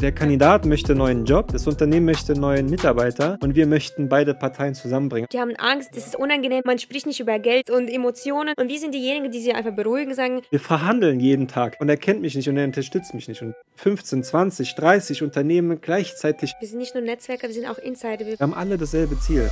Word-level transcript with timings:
Der 0.00 0.12
Kandidat 0.12 0.66
möchte 0.66 0.92
einen 0.92 0.98
neuen 0.98 1.24
Job, 1.24 1.48
das 1.52 1.66
Unternehmen 1.66 2.04
möchte 2.04 2.32
einen 2.32 2.42
neuen 2.42 2.68
Mitarbeiter 2.68 3.38
und 3.40 3.54
wir 3.54 3.66
möchten 3.66 4.10
beide 4.10 4.34
Parteien 4.34 4.74
zusammenbringen. 4.74 5.26
Die 5.32 5.40
haben 5.40 5.56
Angst, 5.56 5.90
es 5.96 6.08
ist 6.08 6.16
unangenehm, 6.16 6.60
man 6.66 6.78
spricht 6.78 7.06
nicht 7.06 7.18
über 7.18 7.38
Geld 7.38 7.70
und 7.70 7.88
Emotionen 7.88 8.52
und 8.58 8.68
wir 8.68 8.78
sind 8.78 8.92
diejenigen, 8.92 9.32
die 9.32 9.40
sie 9.40 9.54
einfach 9.54 9.74
beruhigen, 9.74 10.14
sagen, 10.14 10.42
Wir 10.50 10.60
verhandeln 10.60 11.18
jeden 11.18 11.48
Tag 11.48 11.76
und 11.80 11.88
er 11.88 11.96
kennt 11.96 12.20
mich 12.20 12.34
nicht 12.34 12.46
und 12.46 12.58
er 12.58 12.66
unterstützt 12.66 13.14
mich 13.14 13.26
nicht. 13.26 13.40
Und 13.40 13.54
15, 13.76 14.22
20, 14.22 14.74
30 14.74 15.22
Unternehmen 15.22 15.80
gleichzeitig, 15.80 16.52
wir 16.60 16.68
sind 16.68 16.78
nicht 16.78 16.94
nur 16.94 17.02
Netzwerker, 17.02 17.46
wir 17.46 17.54
sind 17.54 17.66
auch 17.66 17.78
Insider. 17.78 18.26
Wir 18.26 18.38
wir 18.38 18.40
haben 18.40 18.54
alle 18.54 18.76
dasselbe 18.76 19.18
Ziel. 19.18 19.48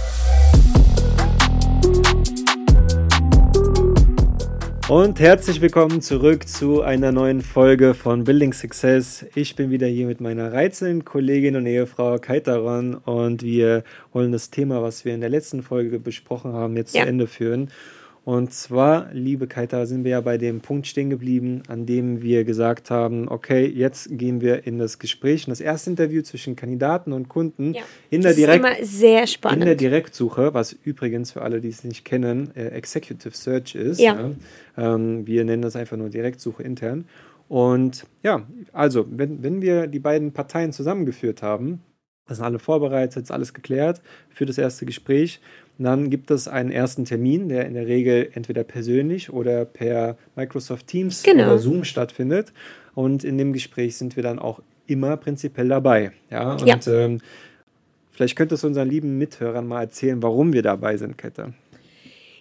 Und 4.89 5.19
herzlich 5.19 5.63
willkommen 5.63 6.03
zurück 6.03 6.47
zu 6.47 6.83
einer 6.83 7.11
neuen 7.11 7.41
Folge 7.41 7.95
von 7.95 8.25
Building 8.25 8.53
Success. 8.53 9.25
Ich 9.35 9.57
bin 9.57 9.71
wieder 9.71 9.87
hier 9.87 10.07
mit 10.07 10.21
meiner 10.21 10.53
reizenden 10.53 11.07
Kollegin 11.07 11.57
und 11.57 11.65
Ehefrau 11.67 12.19
Kaitaron 12.19 12.95
und 12.95 13.43
wir 13.43 13.83
wollen 14.13 14.31
das 14.31 14.51
Thema, 14.51 14.83
was 14.83 15.07
wir 15.07 15.15
in 15.15 15.23
der 15.23 15.31
letzten 15.31 15.63
Folge 15.63 15.99
besprochen 15.99 16.53
haben, 16.53 16.77
jetzt 16.77 16.95
Ja. 16.95 17.03
zu 17.05 17.09
Ende 17.09 17.27
führen. 17.27 17.71
Und 18.25 18.55
zwar, 18.55 19.13
liebe 19.13 19.47
Kaita, 19.47 19.85
sind 19.85 20.05
wir 20.05 20.13
ja 20.13 20.21
bei 20.23 20.39
dem 20.39 20.61
Punkt 20.61 20.87
stehen 20.87 21.11
geblieben, 21.11 21.63
an 21.69 21.85
dem 21.85 22.23
wir 22.23 22.45
gesagt 22.45 22.91
haben, 22.91 23.29
okay, 23.29 23.67
jetzt 23.67 24.09
gehen 24.17 24.41
wir 24.41 24.67
in 24.67 24.79
das 24.79 24.99
Gespräch, 24.99 25.47
in 25.47 25.51
das 25.51 25.61
erste 25.61 25.91
Interview 25.91 26.23
zwischen 26.23 26.57
Kandidaten 26.57 27.13
und 27.13 27.29
Kunden 27.29 27.75
Ja. 27.75 27.83
in 28.09 28.23
der 28.23 28.31
das 28.31 28.39
ist 28.39 28.47
Direkt 28.47 28.65
immer 28.65 28.75
sehr 28.87 29.11
in 29.11 29.21
der 29.21 29.27
spannend. 29.27 29.81
Direktsuche, 29.81 30.55
was 30.55 30.73
übrigens 30.73 31.33
für 31.33 31.43
alle, 31.43 31.61
die 31.61 31.69
es 31.69 31.85
nicht 31.85 32.07
kennen, 32.07 32.51
äh, 32.57 32.69
Executive 32.69 33.37
Search 33.37 33.75
ist. 33.75 34.01
Ja. 34.01 34.31
Ähm, 34.79 35.27
wir 35.27 35.45
nennen 35.45 35.61
das 35.61 35.77
einfach 35.77 35.99
nur 35.99 36.09
Direktsuche 36.09 36.63
intern. 36.63 37.05
Und 37.49 38.07
ja, 38.23 38.47
also, 38.73 39.05
wenn, 39.11 39.43
wenn 39.43 39.61
wir 39.61 39.87
die 39.87 39.99
beiden 39.99 40.33
Parteien 40.33 40.73
zusammengeführt 40.73 41.43
haben, 41.43 41.83
das 42.27 42.39
sind 42.39 42.47
alle 42.47 42.59
vorbereitet, 42.59 43.25
ist 43.25 43.31
alles 43.31 43.53
geklärt 43.53 44.01
für 44.31 44.47
das 44.47 44.57
erste 44.57 44.87
Gespräch. 44.87 45.41
Dann 45.79 46.09
gibt 46.11 46.31
es 46.31 46.47
einen 46.47 46.71
ersten 46.71 47.05
Termin, 47.05 47.49
der 47.49 47.67
in 47.67 47.75
der 47.75 47.87
Regel 47.87 48.31
entweder 48.35 48.63
persönlich 48.65 49.33
oder 49.33 49.65
per 49.65 50.17
Microsoft 50.37 50.87
Teams 50.87 51.23
Genau. 51.23 51.45
oder 51.47 51.59
Zoom 51.59 51.85
stattfindet. 51.85 52.53
Und 52.95 53.25
in 53.25 53.39
dem 53.39 53.53
Gespräch 53.53 53.97
sind 53.97 54.15
wir 54.15 54.23
dann 54.23 54.39
auch 54.39 54.61
immer 54.87 55.17
prinzipiell 55.17 55.69
dabei. 55.69 56.13
Ja, 56.31 56.53
und 56.53 56.67
Ja. 56.67 56.79
Ähm, 56.87 57.21
Vielleicht 58.13 58.37
könntest 58.37 58.63
du 58.63 58.69
unseren 58.69 58.89
lieben 58.89 59.19
Mithörern 59.19 59.67
mal 59.67 59.81
erzählen, 59.83 60.23
warum 60.23 60.53
wir 60.53 60.63
dabei 60.63 60.97
sind, 60.97 61.19
Kette. 61.19 61.53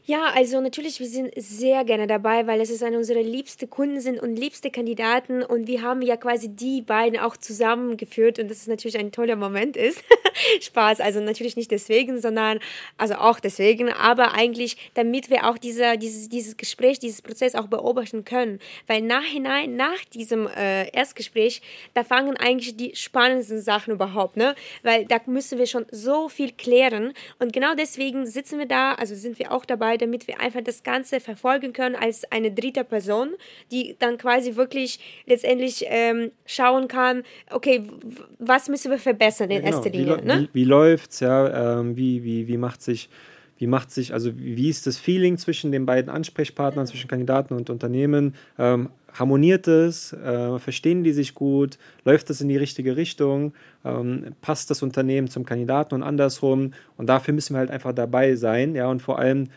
Ja, 0.06 0.34
also 0.36 0.60
natürlich, 0.60 1.00
wir 1.00 1.08
sind 1.08 1.32
sehr 1.38 1.86
gerne 1.86 2.08
dabei, 2.08 2.46
weil 2.46 2.60
es 2.60 2.70
ist 2.70 2.84
eine 2.84 2.98
unserer 2.98 3.22
liebsten 3.22 3.70
Kunden 3.70 4.02
sind 4.02 4.22
und 4.22 4.36
liebste 4.36 4.70
Kandidaten. 4.70 5.44
Und 5.44 5.68
wir 5.68 5.82
haben 5.82 6.02
ja 6.02 6.18
quasi 6.18 6.50
die 6.50 6.82
beiden 6.82 7.18
auch 7.18 7.38
zusammengeführt. 7.38 8.38
Und 8.38 8.52
das 8.52 8.58
ist 8.58 8.68
natürlich 8.68 8.98
ein 8.98 9.14
toller 9.14 9.38
Moment 9.38 9.78
ist. 9.78 10.04
Spaß, 10.62 11.00
also 11.00 11.22
natürlich 11.22 11.56
nicht 11.56 11.72
deswegen, 11.72 12.20
sondern 12.20 12.60
also 12.98 13.16
auch 13.16 13.40
deswegen, 13.40 13.92
aber 13.94 14.34
eigentlich, 14.34 14.78
damit 14.94 15.30
wir 15.30 15.50
auch 15.50 15.58
dieser, 15.58 15.96
dieses, 15.96 16.28
dieses 16.28 16.58
Gespräch, 16.58 17.00
dieses 17.00 17.22
Prozess 17.22 17.56
auch 17.56 17.68
beobachten 17.68 18.26
können, 18.26 18.60
weil 18.88 19.02
nachhinein, 19.02 19.76
nach 19.76 20.04
diesem 20.14 20.48
äh, 20.48 20.90
Erstgespräch, 20.90 21.62
da 21.94 22.04
fangen 22.04 22.36
eigentlich 22.38 22.76
die 22.76 22.96
spannendsten 22.96 23.62
Sachen 23.62 23.94
überhaupt, 23.94 24.38
ne? 24.38 24.56
Weil 24.82 25.06
da 25.06 25.20
müssen 25.28 25.60
wir 25.60 25.68
schon 25.68 25.86
so 25.92 26.30
viel 26.30 26.52
klären. 26.52 27.14
Und 27.40 27.54
genau 27.54 27.76
deswegen 27.76 28.26
sitzen 28.26 28.60
wir 28.60 28.66
da, 28.66 28.94
also 28.94 29.16
sind 29.16 29.40
wir 29.40 29.52
auch 29.52 29.66
dabei, 29.66 29.93
damit 29.98 30.28
wir 30.28 30.40
einfach 30.40 30.62
das 30.62 30.84
Ganze 30.84 31.20
verfolgen 31.20 31.74
können 31.74 31.96
als 31.96 32.24
eine 32.32 32.52
dritte 32.52 32.84
Person, 32.84 33.30
die 33.72 33.96
dann 34.00 34.18
quasi 34.18 34.56
wirklich 34.56 35.00
letztendlich 35.26 35.86
ähm, 35.88 36.32
schauen 36.46 36.88
kann, 36.88 37.24
okay, 37.52 37.84
was 38.40 38.70
müssen 38.70 38.92
wir 38.92 39.00
verbessern 39.00 39.50
in 39.50 39.58
Ja, 39.58 39.62
genau. 39.62 39.78
erster 39.78 39.94
wie, 39.94 39.98
Linie, 39.98 40.16
läu- 40.18 40.26
ne? 40.26 40.50
wie, 40.54 40.60
wie 40.62 40.64
läuft's, 40.66 41.20
ja, 41.20 41.80
ähm, 41.80 41.96
wie, 41.98 42.24
wie, 42.24 42.48
wie 42.48 42.58
macht 42.58 42.82
sich, 42.82 43.10
wie 43.58 43.68
macht 43.68 43.92
sich, 43.92 44.14
also 44.14 44.38
wie 44.38 44.58
wie 44.58 44.70
ist 44.70 44.88
das 44.88 44.98
Feeling 44.98 45.38
zwischen 45.38 45.72
den 45.72 45.86
beiden 45.86 46.10
Ansprechpartnern, 46.10 46.88
zwischen 46.88 47.08
Kandidaten 47.08 47.54
und 47.54 47.70
Unternehmen? 47.70 48.36
Ähm, 48.58 48.90
harmoniert 49.14 49.68
es? 49.68 50.12
Äh, 50.12 50.58
verstehen 50.60 51.04
die 51.04 51.14
sich 51.14 51.34
gut? 51.36 51.78
Läuft 52.04 52.30
es 52.32 52.42
in 52.42 52.50
die 52.50 52.58
richtige 52.58 52.98
Richtung? 52.98 53.54
Ähm, 53.86 54.36
passt 54.42 54.70
das 54.72 54.82
Unternehmen 54.82 55.28
zum 55.30 55.46
Kandidaten 55.46 55.94
und 55.96 56.04
andersrum? 56.04 56.74
Und 56.98 57.08
dafür 57.08 57.34
müssen 57.34 57.54
wir 57.54 57.60
halt 57.60 57.72
einfach 57.72 57.94
dabei 57.94 58.36
sein, 58.36 58.74
ja, 58.76 58.88
und 58.90 59.02
vor 59.02 59.20
allem 59.20 59.50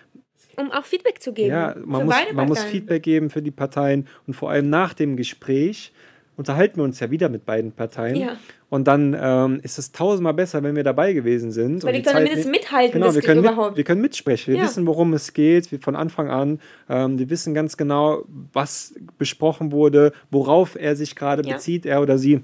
Um 0.56 0.72
auch 0.72 0.84
Feedback 0.84 1.20
zu 1.22 1.32
geben. 1.32 1.50
Ja, 1.50 1.74
man, 1.84 2.06
muss, 2.06 2.14
man 2.32 2.48
muss. 2.48 2.62
Feedback 2.64 3.02
geben 3.02 3.30
für 3.30 3.42
die 3.42 3.50
Parteien 3.50 4.06
und 4.26 4.34
vor 4.34 4.50
allem 4.50 4.70
nach 4.70 4.94
dem 4.94 5.16
Gespräch 5.16 5.92
unterhalten 6.36 6.76
wir 6.78 6.84
uns 6.84 7.00
ja 7.00 7.10
wieder 7.10 7.28
mit 7.30 7.46
beiden 7.46 7.72
Parteien. 7.72 8.16
Ja. 8.16 8.36
Und 8.68 8.88
dann 8.88 9.16
ähm, 9.18 9.60
ist 9.62 9.78
es 9.78 9.92
tausendmal 9.92 10.34
besser, 10.34 10.62
wenn 10.62 10.76
wir 10.76 10.82
dabei 10.84 11.12
gewesen 11.14 11.50
sind. 11.50 11.82
Weil 11.84 11.94
und 11.94 12.04
wir 12.04 12.12
können 12.12 12.24
mindestens 12.24 12.46
nicht- 12.52 12.62
mithalten, 12.64 13.00
Genau, 13.00 13.14
wir 13.14 13.22
können, 13.22 13.40
mit, 13.40 13.76
wir 13.76 13.84
können 13.84 14.00
mitsprechen. 14.02 14.52
Wir 14.52 14.60
Ja. 14.60 14.66
wissen, 14.66 14.86
worum 14.86 15.14
es 15.14 15.32
geht, 15.32 15.70
wie 15.72 15.78
von 15.78 15.96
Anfang 15.96 16.28
an. 16.28 16.60
Ähm, 16.90 17.18
wir 17.18 17.30
wissen 17.30 17.54
ganz 17.54 17.76
genau, 17.78 18.24
was 18.52 18.94
besprochen 19.18 19.72
wurde, 19.72 20.12
worauf 20.30 20.74
er 20.76 20.94
sich 20.96 21.14
gerade 21.16 21.46
Ja. 21.48 21.54
bezieht, 21.54 21.86
er 21.86 22.02
oder 22.02 22.18
sie. 22.18 22.40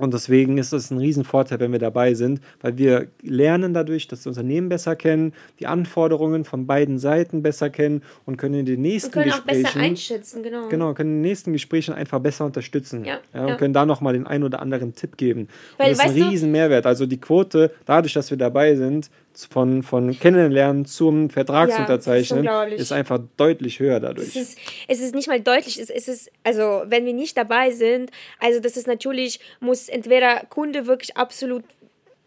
Und 0.00 0.14
deswegen 0.14 0.56
ist 0.56 0.72
es 0.72 0.90
ein 0.90 0.96
Riesenvorteil, 0.96 1.60
wenn 1.60 1.72
wir 1.72 1.78
dabei 1.78 2.14
sind, 2.14 2.40
weil 2.62 2.78
wir 2.78 3.08
lernen 3.22 3.74
dadurch, 3.74 4.08
dass 4.08 4.20
das 4.20 4.28
Unternehmen 4.28 4.70
besser 4.70 4.96
kennen, 4.96 5.34
die 5.58 5.66
Anforderungen 5.66 6.44
von 6.44 6.66
beiden 6.66 6.98
Seiten 6.98 7.42
besser 7.42 7.68
kennen 7.68 8.02
und 8.24 8.38
können 8.38 8.54
in 8.54 8.64
den 8.64 8.80
nächsten 8.80 9.14
Wir 9.14 9.24
können 9.24 9.32
auch 9.32 9.44
Gesprächen 9.44 9.62
besser 9.62 9.78
einschätzen, 9.80 10.42
genau. 10.42 10.68
Genau, 10.68 10.94
können 10.94 11.10
in 11.10 11.16
den 11.16 11.22
nächsten 11.28 11.52
Gesprächen 11.52 11.92
einfach 11.92 12.18
besser 12.18 12.46
unterstützen. 12.46 13.04
Ja, 13.04 13.18
und 13.34 13.48
ja. 13.48 13.56
können 13.56 13.74
da 13.74 13.84
nochmal 13.84 14.14
den 14.14 14.26
einen 14.26 14.44
oder 14.44 14.62
anderen 14.62 14.94
Tipp 14.94 15.18
geben. 15.18 15.48
Weil, 15.76 15.90
und 15.90 15.98
das 15.98 15.98
ist 15.98 16.00
ein 16.00 16.14
weißt 16.16 16.26
du- 16.26 16.30
riesen 16.30 16.50
Mehrwert. 16.50 16.86
Also 16.86 17.04
die 17.04 17.20
Quote, 17.20 17.70
dadurch, 17.84 18.14
dass 18.14 18.30
wir 18.30 18.38
dabei 18.38 18.76
sind, 18.76 19.10
von, 19.50 19.82
von 19.82 20.18
Kennenlernen 20.18 20.84
zum 20.84 21.30
Vertragsunterzeichnen, 21.30 22.44
Ja, 22.44 22.64
ist 22.64 22.80
ist 22.80 22.92
einfach 22.92 23.20
deutlich 23.36 23.78
höher 23.78 24.00
dadurch. 24.00 24.28
Es 24.28 24.36
ist, 24.36 24.58
es 24.88 25.00
ist 25.00 25.14
nicht 25.14 25.28
mal 25.28 25.40
deutlich, 25.40 25.78
es, 25.78 25.90
es 25.90 26.08
ist, 26.08 26.30
also 26.44 26.82
wenn 26.86 27.06
wir 27.06 27.12
nicht 27.12 27.36
dabei 27.36 27.70
sind, 27.70 28.10
also 28.38 28.60
das 28.60 28.76
ist 28.76 28.86
natürlich, 28.86 29.40
muss 29.60 29.88
entweder 29.88 30.44
Kunde 30.48 30.86
wirklich 30.86 31.16
absolut 31.16 31.64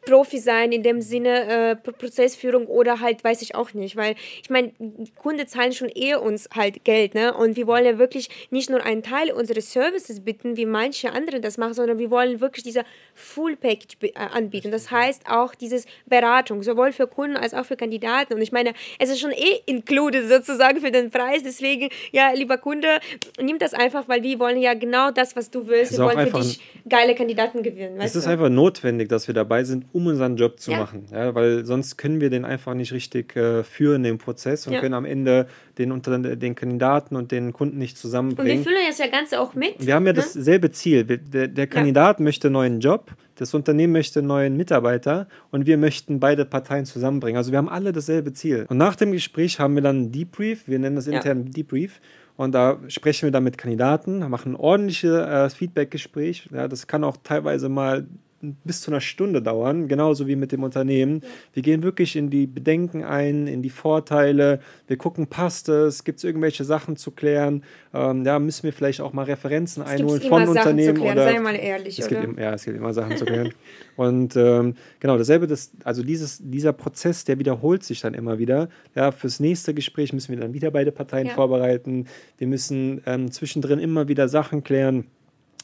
Profi 0.05 0.39
sein 0.39 0.71
in 0.71 0.83
dem 0.83 1.01
Sinne 1.01 1.71
äh, 1.71 1.75
Pro- 1.75 1.91
Prozessführung 1.91 2.67
oder 2.67 2.99
halt 2.99 3.23
weiß 3.23 3.41
ich 3.41 3.55
auch 3.55 3.73
nicht, 3.73 3.95
weil 3.95 4.15
ich 4.41 4.49
meine, 4.49 4.71
Kunde 5.15 5.45
zahlen 5.45 5.73
schon 5.73 5.89
eher 5.89 6.21
uns 6.21 6.49
halt 6.55 6.83
Geld, 6.83 7.15
ne? 7.15 7.33
Und 7.33 7.55
wir 7.55 7.67
wollen 7.67 7.85
ja 7.85 7.97
wirklich 7.97 8.29
nicht 8.49 8.69
nur 8.69 8.83
einen 8.83 9.03
Teil 9.03 9.31
unseres 9.31 9.71
Services 9.71 10.19
bieten, 10.19 10.57
wie 10.57 10.65
manche 10.65 11.11
andere 11.11 11.39
das 11.39 11.57
machen, 11.57 11.73
sondern 11.73 11.97
wir 11.99 12.11
wollen 12.11 12.41
wirklich 12.41 12.63
dieser 12.63 12.83
Full 13.15 13.55
Package 13.55 13.97
äh, 14.01 14.11
anbieten. 14.15 14.71
Das 14.71 14.91
heißt 14.91 15.23
auch 15.29 15.55
dieses 15.55 15.85
Beratung, 16.05 16.63
sowohl 16.63 16.91
für 16.91 17.07
Kunden 17.07 17.37
als 17.37 17.53
auch 17.53 17.65
für 17.65 17.75
Kandidaten. 17.77 18.33
Und 18.33 18.41
ich 18.41 18.51
meine, 18.51 18.73
es 18.99 19.09
ist 19.09 19.19
schon 19.19 19.31
eh 19.31 19.61
included 19.65 20.27
sozusagen 20.27 20.81
für 20.81 20.91
den 20.91 21.09
Preis. 21.09 21.43
Deswegen, 21.43 21.89
ja, 22.11 22.31
lieber 22.33 22.57
Kunde, 22.57 22.87
nimm 23.41 23.59
das 23.59 23.73
einfach, 23.73 24.07
weil 24.07 24.23
wir 24.23 24.39
wollen 24.39 24.61
ja 24.61 24.73
genau 24.73 25.11
das, 25.11 25.35
was 25.35 25.49
du 25.49 25.67
willst. 25.67 25.93
Wir 25.93 25.99
wollen 26.05 26.27
für 26.27 26.39
dich 26.39 26.59
geile 26.87 27.15
Kandidaten 27.15 27.63
gewinnen. 27.63 27.99
Es 28.01 28.15
ist 28.15 28.25
du? 28.25 28.31
einfach 28.31 28.49
notwendig, 28.49 29.09
dass 29.09 29.27
wir 29.27 29.33
dabei 29.33 29.63
sind, 29.63 29.85
um 29.93 30.07
unseren 30.07 30.35
Job 30.35 30.59
zu 30.59 30.71
Ja. 30.71 30.79
machen. 30.79 31.05
Ja, 31.11 31.33
weil 31.35 31.65
sonst 31.65 31.97
können 31.97 32.19
wir 32.19 32.29
den 32.29 32.43
einfach 32.43 32.73
nicht 32.73 32.91
richtig 32.91 33.35
äh, 33.37 33.63
führen, 33.63 34.03
den 34.03 34.17
Prozess, 34.17 34.67
und 34.67 34.73
Ja. 34.73 34.79
können 34.81 34.95
am 34.95 35.05
Ende 35.05 35.47
den, 35.77 35.91
unter, 35.91 36.17
den 36.19 36.55
Kandidaten 36.55 37.15
und 37.15 37.31
den 37.31 37.53
Kunden 37.53 37.77
nicht 37.77 37.91
Und 37.91 37.97
wir 37.97 38.01
zusammenbringen. 38.01 38.63
fühlen 38.63 38.75
das 38.87 38.97
ja 38.97 39.07
Ganze 39.07 39.39
auch 39.39 39.53
mit. 39.53 39.75
Wir 39.85 39.93
haben 39.95 40.05
ja 40.05 40.13
ne? 40.13 40.17
dasselbe 40.19 40.71
Ziel. 40.71 41.03
Der, 41.05 41.47
der 41.47 41.67
Kandidat 41.67 42.19
möchte 42.19 42.47
einen 42.47 42.53
neuen 42.53 42.79
Job, 42.79 43.11
das 43.35 43.53
Unternehmen 43.53 43.93
möchte 43.93 44.19
einen 44.19 44.27
neuen 44.27 44.57
Mitarbeiter 44.57 45.27
und 45.51 45.65
wir 45.67 45.77
möchten 45.77 46.19
beide 46.19 46.43
Parteien 46.45 46.85
zusammenbringen. 46.85 47.37
Also 47.37 47.51
wir 47.51 47.57
haben 47.59 47.69
alle 47.69 47.91
dasselbe 47.93 48.33
Ziel. 48.33 48.65
Und 48.69 48.77
nach 48.77 48.95
dem 48.95 49.11
Gespräch 49.11 49.59
haben 49.59 49.75
wir 49.75 49.81
dann 49.83 49.95
einen 49.97 50.11
Debrief, 50.11 50.67
wir 50.67 50.79
nennen 50.79 50.95
das 50.95 51.07
intern 51.07 51.45
Debrief. 51.51 52.01
Und 52.35 52.53
da 52.55 52.79
sprechen 52.87 53.27
wir 53.27 53.31
dann 53.31 53.43
mit 53.43 53.59
Kandidaten, 53.59 54.27
machen 54.27 54.53
ein 54.53 54.55
ordentliches 54.55 55.11
äh, 55.11 55.49
Feedback-Gespräch. 55.51 56.49
Ja, 56.51 56.67
das 56.67 56.87
kann 56.87 57.03
auch 57.03 57.17
teilweise 57.23 57.69
mal 57.69 58.07
bis 58.63 58.81
zu 58.81 58.91
einer 58.91 59.01
Stunde 59.01 59.41
dauern, 59.41 59.87
genauso 59.87 60.27
wie 60.27 60.35
mit 60.35 60.51
dem 60.51 60.63
Unternehmen. 60.63 61.21
Wir 61.53 61.63
gehen 61.63 61.83
wirklich 61.83 62.15
in 62.15 62.29
die 62.29 62.45
Bedenken 62.45 63.03
ein, 63.03 63.47
in 63.47 63.61
die 63.61 63.69
Vorteile. 63.69 64.59
Wir 64.87 64.97
gucken, 64.97 65.27
passt 65.27 65.69
es, 65.69 66.03
gibt 66.03 66.17
es 66.17 66.23
irgendwelche 66.23 66.63
Sachen 66.63 66.95
zu 66.97 67.11
klären. 67.11 67.63
Ähm, 67.93 68.25
ja, 68.25 68.37
müssen 68.39 68.63
wir 68.63 68.73
vielleicht 68.73 69.01
auch 69.01 69.13
mal 69.13 69.23
Referenzen 69.23 69.83
Es 69.83 69.89
gibt 69.89 70.01
einholen 70.01 70.21
immer 70.21 70.29
von 70.29 70.39
Sachen 70.47 70.57
Unternehmen 70.57 70.95
zu 70.95 71.01
klären, 71.01 71.17
oder 71.17 71.31
sei 71.31 71.39
mal 71.39 71.55
ehrlich, 71.55 71.99
es 71.99 72.07
oder? 72.11 72.21
gibt, 72.21 72.39
ja, 72.39 72.53
es 72.53 72.65
gibt 72.65 72.77
immer 72.77 72.93
Sachen 72.93 73.17
zu 73.17 73.25
klären. 73.25 73.53
Und 73.95 74.35
ähm, 74.35 74.75
genau, 74.99 75.17
dasselbe, 75.17 75.47
das, 75.47 75.71
also 75.83 76.03
dieses, 76.03 76.39
dieser 76.43 76.73
Prozess, 76.73 77.23
der 77.25 77.39
wiederholt 77.39 77.83
sich 77.83 78.01
dann 78.01 78.13
immer 78.13 78.39
wieder. 78.39 78.69
Ja, 78.95 79.11
fürs 79.11 79.39
nächste 79.39 79.73
Gespräch 79.73 80.13
müssen 80.13 80.33
wir 80.33 80.39
dann 80.39 80.53
wieder 80.53 80.71
beide 80.71 80.91
Parteien 80.91 81.27
Ja. 81.27 81.33
vorbereiten. 81.33 82.07
Wir 82.37 82.47
müssen 82.47 83.01
ähm, 83.05 83.31
zwischendrin 83.31 83.79
immer 83.79 84.07
wieder 84.07 84.27
Sachen 84.27 84.63
klären. 84.63 85.05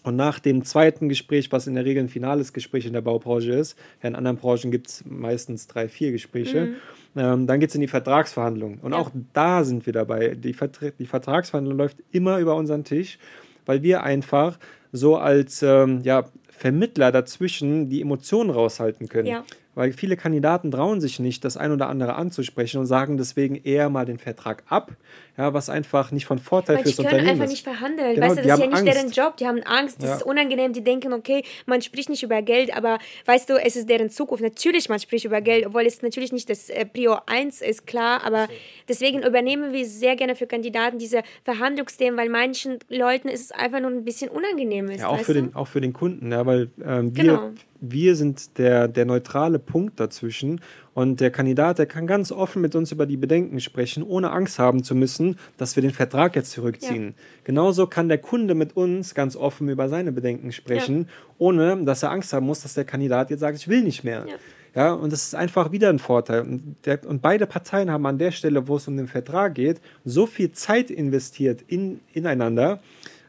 Und 0.04 0.16
nach 0.16 0.40
dem 0.40 0.64
zweiten 0.64 1.10
Gespräch, 1.10 1.52
was 1.52 1.68
in 1.68 1.76
der 1.76 1.84
Regel 1.84 2.04
ein 2.04 2.10
finales 2.10 2.54
Gespräch 2.54 2.86
in 2.86 2.94
der 2.94 3.02
Baubranche 3.02 3.52
ist, 3.52 3.78
ja, 4.02 4.08
in 4.10 4.16
anderen 4.16 4.38
Branchen 4.38 4.72
gibt 4.72 4.88
es 4.88 5.04
meistens 5.06 5.68
drei, 5.68 5.90
vier 5.90 6.12
Gespräche, 6.12 6.76
ähm, 7.18 7.48
dann 7.48 7.60
geht 7.60 7.70
es 7.70 7.76
in 7.76 7.82
die 7.82 7.88
Vertragsverhandlung. 7.88 8.80
Und 8.82 8.94
Ja. 8.94 8.98
auch 9.00 9.12
da 9.34 9.64
sind 9.66 9.86
wir 9.86 9.94
dabei. 9.94 10.36
Die, 10.36 10.54
Vertra 10.54 10.92
die 10.98 11.06
Vertragsverhandlung 11.06 11.78
läuft 11.78 11.98
immer 12.12 12.40
über 12.40 12.56
unseren 12.56 12.84
Tisch, 12.86 13.20
weil 13.66 13.84
wir 13.84 14.04
einfach 14.04 14.58
so 14.92 15.18
als 15.18 15.62
ähm, 15.64 16.02
ja, 16.04 16.26
Vermittler 16.50 17.12
dazwischen 17.12 17.90
die 17.90 18.02
Emotionen 18.02 18.50
raushalten 18.50 19.10
können. 19.10 19.28
Ja. 19.28 19.44
Weil 19.80 19.94
viele 19.94 20.18
Kandidaten 20.18 20.72
trauen 20.72 21.00
sich 21.00 21.20
nicht, 21.20 21.46
das 21.46 21.56
ein 21.56 21.72
oder 21.72 21.88
andere 21.88 22.16
anzusprechen 22.16 22.80
und 22.82 22.86
sagen 22.86 23.16
deswegen 23.16 23.56
eher 23.56 23.90
mal 23.90 24.06
den 24.06 24.18
Vertrag 24.20 24.64
ab, 24.68 24.92
ja, 25.38 25.54
was 25.54 25.70
einfach 25.70 26.12
nicht 26.12 26.26
von 26.26 26.38
Vorteil 26.38 26.80
fürs 26.80 26.98
können 26.98 27.08
Unternehmen 27.08 27.30
einfach 27.30 27.46
ist. 27.46 27.52
nicht 27.52 27.64
verhandeln. 27.64 28.14
Genau, 28.16 28.28
weißt 28.28 28.40
du, 28.40 28.42
die 28.42 28.48
das 28.50 28.58
ist 28.60 28.62
ja 28.66 28.68
nicht 28.68 28.78
Angst. 28.78 28.94
deren 28.94 29.12
Job. 29.12 29.38
Die 29.38 29.48
haben 29.48 29.64
Angst, 29.64 30.04
das 30.04 30.10
Ja. 30.10 30.16
ist 30.18 30.24
unangenehm. 30.24 30.74
Die 30.74 30.84
denken, 30.84 31.14
okay, 31.14 31.46
man 31.66 31.82
spricht 31.82 32.10
nicht 32.10 32.24
über 32.24 32.42
Geld, 32.42 32.76
aber 32.76 33.00
weißt 33.26 33.50
du, 33.50 33.54
es 33.56 33.78
ist 33.78 33.90
deren 33.90 34.10
Zukunft. 34.10 34.44
Natürlich, 34.44 34.90
man 34.90 35.00
spricht 35.00 35.24
über 35.24 35.40
Geld, 35.40 35.66
obwohl 35.66 35.84
es 35.86 36.02
natürlich 36.02 36.34
nicht 36.34 36.50
das 36.50 36.70
äh, 36.70 36.86
Prio 36.86 37.16
1 37.28 37.62
ist, 37.62 37.88
klar. 37.88 38.26
Aber 38.26 38.50
deswegen 38.90 39.24
übernehmen 39.24 39.72
wir 39.72 39.86
sehr 39.86 40.18
gerne 40.18 40.36
für 40.36 40.46
Kandidaten 40.46 41.00
diese 41.00 41.22
Verhandlungsthemen, 41.46 42.20
weil 42.20 42.28
manchen 42.28 42.80
Leuten 42.90 43.30
ist 43.30 43.46
es 43.46 43.52
einfach 43.54 43.80
nur 43.80 43.92
ein 43.92 44.04
bisschen 44.04 44.30
unangenehm. 44.30 44.90
Ist, 44.90 45.00
Ja, 45.00 45.08
auch 45.08 45.20
für, 45.20 45.34
du? 45.34 45.42
den, 45.44 45.56
auch 45.56 45.68
für 45.70 45.80
den 45.80 45.94
Kunden, 45.94 46.34
ja, 46.34 46.46
weil 46.46 46.70
ähm, 46.86 47.16
wir, 47.16 47.24
Genau. 47.24 47.52
Wir 47.82 48.16
sind 48.16 48.58
der, 48.58 48.88
der 48.88 49.06
neutrale 49.06 49.60
Punkt 49.60 50.00
dazwischen 50.00 50.62
und 50.94 51.22
der 51.22 51.32
Kandidat, 51.32 51.80
der 51.80 51.86
kann 51.86 52.08
ganz 52.08 52.32
offen 52.32 52.62
mit 52.62 52.76
uns 52.76 52.92
über 52.92 53.06
die 53.06 53.18
Bedenken 53.18 53.60
sprechen, 53.60 54.04
ohne 54.04 54.32
Angst 54.32 54.60
haben 54.60 54.84
zu 54.84 54.96
müssen, 54.96 55.38
dass 55.58 55.76
wir 55.76 55.82
den 55.82 55.92
Vertrag 55.92 56.36
jetzt 56.36 56.52
zurückziehen. 56.52 57.16
Genauso 57.44 57.88
kann 57.88 58.10
der 58.10 58.18
Kunde 58.18 58.54
mit 58.54 58.76
uns 58.76 59.16
ganz 59.16 59.36
offen 59.36 59.70
über 59.70 59.88
seine 59.88 60.12
Bedenken 60.12 60.52
sprechen, 60.52 61.08
ohne 61.38 61.84
dass 61.86 62.04
er 62.04 62.12
Angst 62.12 62.34
haben 62.34 62.46
muss, 62.46 62.62
dass 62.62 62.74
der 62.74 62.86
Kandidat 62.86 63.30
jetzt 63.30 63.40
sagt, 63.40 63.58
ich 63.58 63.68
will 63.68 63.82
nicht 63.82 64.04
mehr. 64.04 64.26
Ja. 64.28 64.36
Ja, 64.76 64.94
und 64.94 65.12
das 65.12 65.24
ist 65.24 65.36
einfach 65.36 65.72
wieder 65.72 65.90
ein 65.90 65.98
Vorteil. 65.98 66.42
Und, 66.42 66.76
der, 66.86 67.00
und 67.08 67.22
beide 67.22 67.48
Parteien 67.48 67.90
haben 67.90 68.06
an 68.06 68.20
der 68.20 68.32
Stelle, 68.32 68.68
wo 68.68 68.76
es 68.76 68.88
um 68.88 68.98
den 68.98 69.08
Vertrag 69.08 69.56
geht, 69.56 69.82
so 70.06 70.28
viel 70.28 70.52
Zeit 70.52 70.92
investiert 70.92 71.64
in, 71.68 72.02
ineinander 72.14 72.80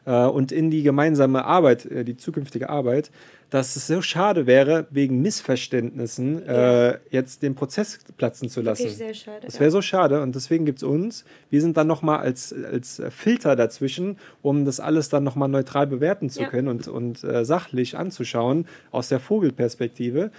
und 0.09 0.51
in 0.51 0.71
die 0.71 0.83
gemeinsame 0.83 1.45
Arbeit, 1.45 1.85
äh, 1.85 2.03
die 2.03 2.17
zukünftige 2.17 2.69
Arbeit, 2.69 3.11
dass 3.51 3.75
es 3.75 3.87
so 3.87 4.01
schade 4.01 4.47
wäre, 4.47 4.87
wegen 4.91 5.21
Missverständnissen 5.21 6.41
äh, 6.47 6.99
jetzt 7.09 7.43
den 7.43 7.53
Prozess 7.53 7.99
platzen 8.17 8.49
zu 8.49 8.61
lassen. 8.61 8.83
Wirklich 8.83 8.97
sehr 8.97 9.13
schade. 9.13 9.41
Das 9.45 9.55
ja. 9.55 9.59
wäre 9.59 9.71
so 9.71 9.81
schade 9.81 10.21
und 10.21 10.35
deswegen 10.35 10.65
gibt 10.65 10.77
es 10.79 10.83
uns. 10.83 11.25
Wir 11.49 11.59
sind 11.61 11.75
dann 11.75 11.87
nochmal 11.87 12.19
als, 12.19 12.53
als 12.53 13.01
Filter 13.09 13.55
dazwischen, 13.57 14.17
um 14.41 14.63
das 14.65 14.79
alles 14.79 15.09
dann 15.09 15.23
nochmal 15.23 15.49
neutral 15.49 15.85
bewerten 15.85 16.29
zu 16.29 16.43
Ja. 16.43 16.47
können 16.47 16.69
und, 16.69 16.87
und 16.87 17.23
äh, 17.23 17.43
sachlich 17.43 17.97
anzuschauen 17.97 18.67
aus 18.91 19.09
der 19.09 19.19
Vogelperspektive. 19.19 20.31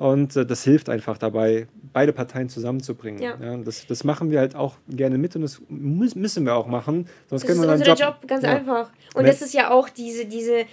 Und 0.00 0.34
äh, 0.34 0.46
das 0.46 0.64
hilft 0.64 0.88
einfach 0.88 1.18
dabei, 1.18 1.66
beide 1.92 2.14
Parteien 2.14 2.48
zusammenzubringen. 2.48 3.20
Ja. 3.20 3.34
und 3.52 3.66
das, 3.66 3.86
das 3.86 4.02
machen 4.02 4.30
wir 4.30 4.38
halt 4.38 4.54
auch 4.56 4.76
gerne 4.88 5.18
mit 5.18 5.36
und 5.36 5.42
das 5.42 5.60
müssen 5.68 6.46
wir 6.46 6.54
auch 6.54 6.66
machen. 6.66 7.06
Sonst 7.28 7.42
Das 7.42 7.46
können 7.46 7.60
ist 7.60 7.66
wir 7.68 7.72
unseren 7.74 7.90
unser 7.90 8.04
Job, 8.06 8.16
Job, 8.22 8.28
ganz 8.28 8.42
ja. 8.42 8.50
einfach. 8.56 8.88
Und 9.14 9.16
Wenn- 9.16 9.26
das 9.26 9.42
ist 9.42 9.52
ja 9.52 9.70
auch 9.70 9.90
diese, 9.90 10.24
diese, 10.24 10.64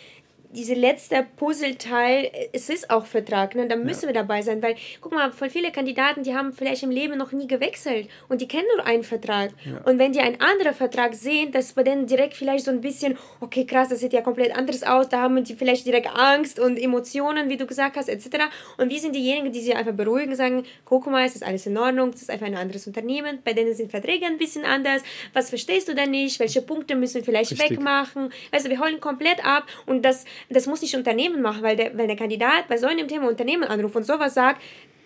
diese 0.52 0.74
letzte 0.74 1.26
Puzzleteil, 1.36 2.32
es 2.54 2.70
ist 2.70 2.90
auch 2.90 3.06
Vertrag, 3.06 3.56
ne? 3.56 3.68
da 3.68 3.76
müssen 3.76 4.08
wir 4.08 4.14
dabei 4.14 4.42
sein, 4.42 4.62
weil, 4.62 4.76
guck 5.02 5.12
mal, 5.12 5.32
voll 5.32 5.50
viele 5.50 5.72
Kandidaten, 5.72 6.24
die 6.24 6.36
haben 6.36 6.54
vielleicht 6.54 6.84
im 6.84 6.92
Leben 6.92 7.18
noch 7.18 7.32
nie 7.32 7.48
gewechselt 7.48 8.08
und 8.30 8.42
die 8.42 8.48
kennen 8.48 8.68
nur 8.76 8.86
einen 8.86 9.04
Vertrag. 9.04 9.52
Und 9.86 10.00
wenn 10.00 10.14
die 10.14 10.20
einen 10.20 10.40
anderen 10.40 10.74
Vertrag 10.74 11.14
sehen, 11.16 11.52
das 11.52 11.66
ist 11.66 11.76
bei 11.76 11.84
denen 11.84 12.08
direkt 12.08 12.34
vielleicht 12.34 12.66
so 12.66 12.72
ein 12.72 12.82
bisschen, 12.82 13.18
okay, 13.40 13.66
krass, 13.66 13.90
das 13.90 14.00
sieht 14.00 14.14
ja 14.14 14.22
komplett 14.22 14.56
anders 14.56 14.84
aus, 14.84 15.10
da 15.10 15.22
haben 15.22 15.44
die 15.44 15.56
vielleicht 15.56 15.86
direkt 15.86 16.08
Angst 16.08 16.60
und 16.60 16.78
Emotionen, 16.78 17.50
wie 17.50 17.58
du 17.58 17.66
gesagt 17.66 17.98
hast, 17.98 18.10
etc. 18.10 18.46
Und 18.78 18.90
wir 18.90 19.00
sind 19.00 19.16
diejenigen, 19.16 19.52
die 19.52 19.62
sie 19.62 19.74
einfach 19.74 19.94
beruhigen, 19.94 20.36
sagen, 20.36 20.64
guck 20.86 21.08
mal, 21.08 21.26
es 21.26 21.36
ist 21.36 21.46
alles 21.46 21.66
in 21.66 21.78
Ordnung, 21.78 22.10
es 22.10 22.22
ist 22.22 22.30
einfach 22.30 22.48
ein 22.48 22.56
anderes 22.56 22.88
Unternehmen, 22.88 23.40
bei 23.44 23.54
denen 23.54 23.74
sind 23.74 23.92
Verträge 23.92 24.26
ein 24.26 24.38
bisschen 24.38 24.66
anders, 24.66 25.02
was 25.34 25.50
verstehst 25.50 25.90
du 25.90 25.96
denn 25.96 26.12
nicht, 26.12 26.40
welche 26.40 26.62
Punkte 26.62 26.96
müssen 26.96 27.16
wir 27.16 27.24
vielleicht 27.24 27.52
Richtig. 27.52 27.72
wegmachen, 27.72 28.32
du, 28.66 28.70
wir 28.70 28.80
holen 28.80 29.00
komplett 29.00 29.46
ab 29.46 29.68
und 29.86 30.04
das, 30.04 30.26
das 30.50 30.66
muss 30.68 30.82
nicht 30.82 30.96
Unternehmen 30.96 31.42
machen, 31.42 31.64
weil 31.64 31.76
der, 31.76 31.98
wenn 31.98 32.08
der 32.08 32.18
Kandidat 32.18 32.68
bei 32.70 32.78
so 32.78 32.88
einem 32.88 33.08
Thema 33.08 33.28
Unternehmen 33.28 33.64
anruft 33.64 33.96
und 33.96 34.06
sowas 34.06 34.34
sagt, 34.34 34.62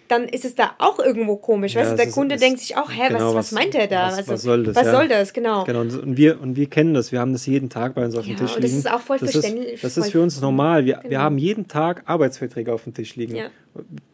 dann 0.07 0.25
ist 0.27 0.43
es 0.43 0.55
da 0.55 0.71
auch 0.77 0.99
irgendwo 0.99 1.37
komisch, 1.37 1.73
Ja, 1.73 1.79
weißt 1.81 1.93
du, 1.93 1.95
der 1.95 2.07
ist- 2.07 2.13
Kunde 2.13 2.35
es- 2.35 2.41
denkt 2.41 2.59
sich 2.59 2.75
auch, 2.75 2.91
hä, 2.91 3.07
genau, 3.07 3.27
was, 3.29 3.35
was 3.35 3.51
meint 3.53 3.73
er 3.75 3.87
da? 3.87 4.07
was- 4.07 4.17
Also, 4.17 4.31
was 4.33 4.41
soll 4.41 4.63
das, 4.65 4.75
Was 4.75 4.85
ja. 4.85 4.91
soll 4.91 5.07
das, 5.07 5.31
genau. 5.31 5.63
Genau, 5.63 5.79
und 5.79 6.17
wir, 6.17 6.41
und 6.41 6.57
wir 6.57 6.69
kennen 6.69 6.93
das, 6.93 7.13
wir 7.13 7.21
haben 7.21 7.31
das 7.31 7.45
jeden 7.45 7.69
Tag 7.69 7.95
bei 7.95 8.03
uns 8.03 8.17
auf 8.17 8.25
dem 8.25 8.31
Ja, 8.33 8.39
Tisch 8.39 8.55
und 8.57 8.61
liegen. 8.61 8.75
das 8.75 8.85
ist 8.85 8.91
auch 8.91 8.99
voll 8.99 9.19
das 9.19 9.31
verständlich, 9.31 9.75
Ist, 9.75 9.83
das 9.85 9.95
ist 9.95 10.11
für 10.11 10.19
uns 10.21 10.41
normal. 10.41 10.83
Wir, 10.83 10.95
wir 11.03 11.11
Genau. 11.11 11.21
haben 11.21 11.37
jeden 11.37 11.69
Tag 11.69 12.03
Arbeitsverträge 12.07 12.73
auf 12.73 12.83
dem 12.83 12.93
Tisch 12.93 13.15
liegen. 13.15 13.37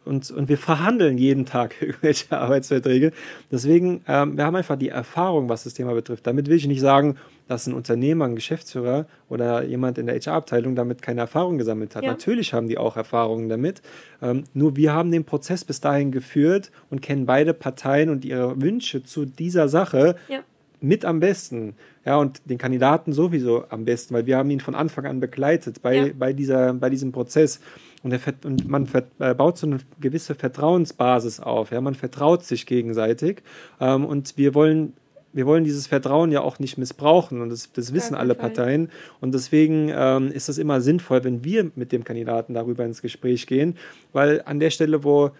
Und, 0.04 0.30
und 0.30 0.48
wir 0.48 0.56
verhandeln 0.56 1.18
jeden 1.18 1.46
Tag 1.46 1.74
irgendwelche 1.82 2.30
Arbeitsverträge. 2.30 3.10
Deswegen, 3.50 4.02
ähm, 4.06 4.36
wir 4.36 4.44
haben 4.44 4.54
einfach 4.54 4.76
die 4.78 4.90
Erfahrung, 4.90 5.48
was 5.48 5.64
das 5.64 5.74
Thema 5.74 5.94
betrifft. 5.94 6.24
Damit 6.28 6.46
will 6.46 6.56
ich 6.56 6.68
nicht 6.68 6.80
sagen, 6.80 7.16
dass 7.48 7.66
ein 7.66 7.74
Unternehmer, 7.74 8.26
ein 8.26 8.34
Geschäftsführer 8.36 9.06
oder 9.28 9.64
jemand 9.64 9.98
in 9.98 10.06
der 10.06 10.14
HR-Abteilung 10.20 10.76
damit 10.76 11.02
keine 11.02 11.22
Erfahrung 11.22 11.58
gesammelt 11.58 11.96
hat. 11.96 12.04
Ja. 12.04 12.10
Natürlich 12.10 12.52
haben 12.54 12.68
die 12.68 12.78
auch 12.78 12.96
Erfahrungen 12.96 13.48
damit. 13.48 13.82
Ähm, 14.22 14.44
nur 14.54 14.76
wir 14.76 14.92
haben 14.92 15.10
den 15.10 15.24
Prozess 15.24 15.64
bis 15.64 15.80
dahin 15.80 16.12
geführt 16.12 16.70
und 16.90 17.02
kennen 17.02 17.26
beide 17.26 17.54
Parteien 17.54 18.10
und 18.10 18.24
ihre 18.24 18.60
Wünsche 18.60 19.02
zu 19.02 19.24
dieser 19.24 19.68
Sache 19.68 20.16
Ja. 20.28 20.40
mit 20.80 21.04
am 21.04 21.20
besten. 21.20 21.74
Ja, 22.04 22.16
und 22.16 22.40
den 22.48 22.56
Kandidaten 22.58 23.12
sowieso 23.12 23.64
am 23.68 23.84
besten, 23.84 24.14
weil 24.14 24.26
wir 24.26 24.36
haben 24.36 24.50
ihn 24.50 24.60
von 24.60 24.74
Anfang 24.74 25.06
an 25.06 25.20
begleitet 25.20 25.82
bei, 25.82 25.94
Ja. 25.96 26.06
bei, 26.18 26.32
dieser, 26.32 26.72
bei 26.74 26.88
diesem 26.90 27.12
Prozess. 27.12 27.60
Und, 28.02 28.10
der, 28.10 28.20
und 28.44 28.68
man 28.68 28.88
äh, 29.18 29.34
baut 29.34 29.58
so 29.58 29.66
eine 29.66 29.78
gewisse 30.00 30.34
Vertrauensbasis 30.34 31.40
auf. 31.40 31.70
Ja? 31.72 31.80
Man 31.80 31.94
vertraut 31.94 32.44
sich 32.44 32.64
gegenseitig. 32.66 33.42
Ähm, 33.80 34.04
und 34.04 34.36
wir 34.36 34.54
wollen, 34.54 34.92
wir 35.32 35.46
wollen 35.46 35.64
dieses 35.64 35.86
Vertrauen 35.86 36.32
ja 36.32 36.40
auch 36.40 36.58
nicht 36.58 36.78
missbrauchen. 36.78 37.40
Und 37.40 37.50
das, 37.50 37.72
das 37.72 37.92
wissen 37.92 38.14
alle 38.14 38.34
Fall. 38.34 38.50
Parteien. 38.50 38.90
Und 39.20 39.34
deswegen 39.34 39.90
ähm, 39.94 40.30
ist 40.32 40.48
es 40.48 40.58
immer 40.58 40.80
sinnvoll, 40.80 41.24
wenn 41.24 41.44
wir 41.44 41.70
mit 41.74 41.92
dem 41.92 42.04
Kandidaten 42.04 42.54
darüber 42.54 42.84
ins 42.84 43.02
Gespräch 43.02 43.46
gehen. 43.46 43.76
Weil 44.12 44.42
an 44.44 44.60
der 44.60 44.70
Stelle, 44.70 45.04
wo 45.04 45.30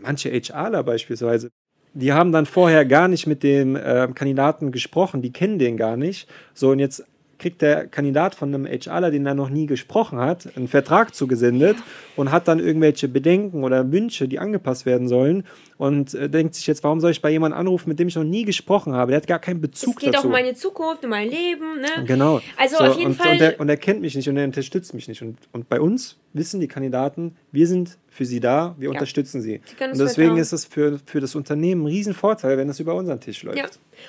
manche 0.00 0.30
HRler 0.30 0.82
beispielsweise 0.82 1.50
die 1.94 2.12
haben 2.12 2.32
dann 2.32 2.44
vorher 2.44 2.84
gar 2.84 3.08
nicht 3.08 3.26
mit 3.26 3.42
dem 3.42 3.76
äh, 3.76 4.08
Kandidaten 4.14 4.72
gesprochen, 4.72 5.22
die 5.22 5.32
kennen 5.32 5.58
den 5.58 5.76
gar 5.76 5.96
nicht. 5.96 6.28
So, 6.52 6.70
und 6.70 6.80
jetzt 6.80 7.04
kriegt 7.44 7.60
der 7.60 7.86
Kandidat 7.88 8.34
von 8.34 8.54
einem 8.54 8.64
HRler, 8.64 9.10
den 9.10 9.26
er 9.26 9.34
noch 9.34 9.50
nie 9.50 9.66
gesprochen 9.66 10.18
hat, 10.18 10.56
einen 10.56 10.66
Vertrag 10.66 11.14
zugesendet 11.14 11.76
und 12.16 12.32
hat 12.32 12.48
dann 12.48 12.58
irgendwelche 12.58 13.06
Bedenken 13.06 13.64
oder 13.64 13.92
Wünsche, 13.92 14.28
die 14.28 14.38
angepasst 14.38 14.86
werden 14.86 15.08
sollen 15.08 15.44
und 15.76 16.14
äh, 16.14 16.30
denkt 16.30 16.54
sich 16.54 16.66
jetzt, 16.66 16.82
warum 16.84 17.00
soll 17.00 17.10
ich 17.10 17.20
bei 17.20 17.28
jemandem 17.30 17.60
anrufen, 17.60 17.90
mit 17.90 17.98
dem 17.98 18.08
ich 18.08 18.14
noch 18.14 18.24
nie 18.24 18.44
gesprochen 18.46 18.94
habe? 18.94 19.10
Der 19.10 19.20
hat 19.20 19.26
gar 19.26 19.40
keinen 19.40 19.56
Es 19.56 19.60
Bezug 19.60 19.98
geht 19.98 20.08
auch 20.08 20.12
dazu. 20.14 20.28
um 20.28 20.32
meine 20.32 20.54
Zukunft, 20.54 21.04
um 21.04 21.10
mein 21.10 21.28
Leben, 21.28 21.80
ne? 21.82 22.06
Genau. 22.06 22.40
Also 22.56 22.78
So, 22.78 22.84
auf 22.84 22.96
jeden 22.96 23.10
und, 23.10 23.16
Fall. 23.16 23.32
Und 23.32 23.40
er, 23.42 23.60
und 23.60 23.68
er 23.68 23.76
kennt 23.76 24.00
mich 24.00 24.14
nicht 24.14 24.26
und 24.26 24.38
er 24.38 24.44
unterstützt 24.46 24.94
mich 24.94 25.06
nicht. 25.06 25.20
Und, 25.20 25.36
und 25.52 25.68
bei 25.68 25.82
uns 25.82 26.16
wissen 26.32 26.60
die 26.60 26.68
Kandidaten, 26.68 27.36
wir 27.52 27.66
sind 27.66 27.98
für 28.08 28.24
sie 28.24 28.40
da, 28.40 28.74
wir 28.78 28.88
unterstützen 28.90 29.42
sie. 29.42 29.56
Und 29.56 29.98
deswegen 29.98 30.06
vertrauen. 30.06 30.38
ist 30.38 30.52
es 30.52 30.64
für, 30.64 30.98
für 31.04 31.20
das 31.20 31.34
Unternehmen 31.34 31.82
ein 31.82 31.88
Riesenvorteil, 31.88 32.56
wenn 32.56 32.70
es 32.70 32.80
über 32.80 32.94
unseren 32.94 33.20
Tisch 33.20 33.42
läuft. 33.42 33.58
Ja, 33.58 33.66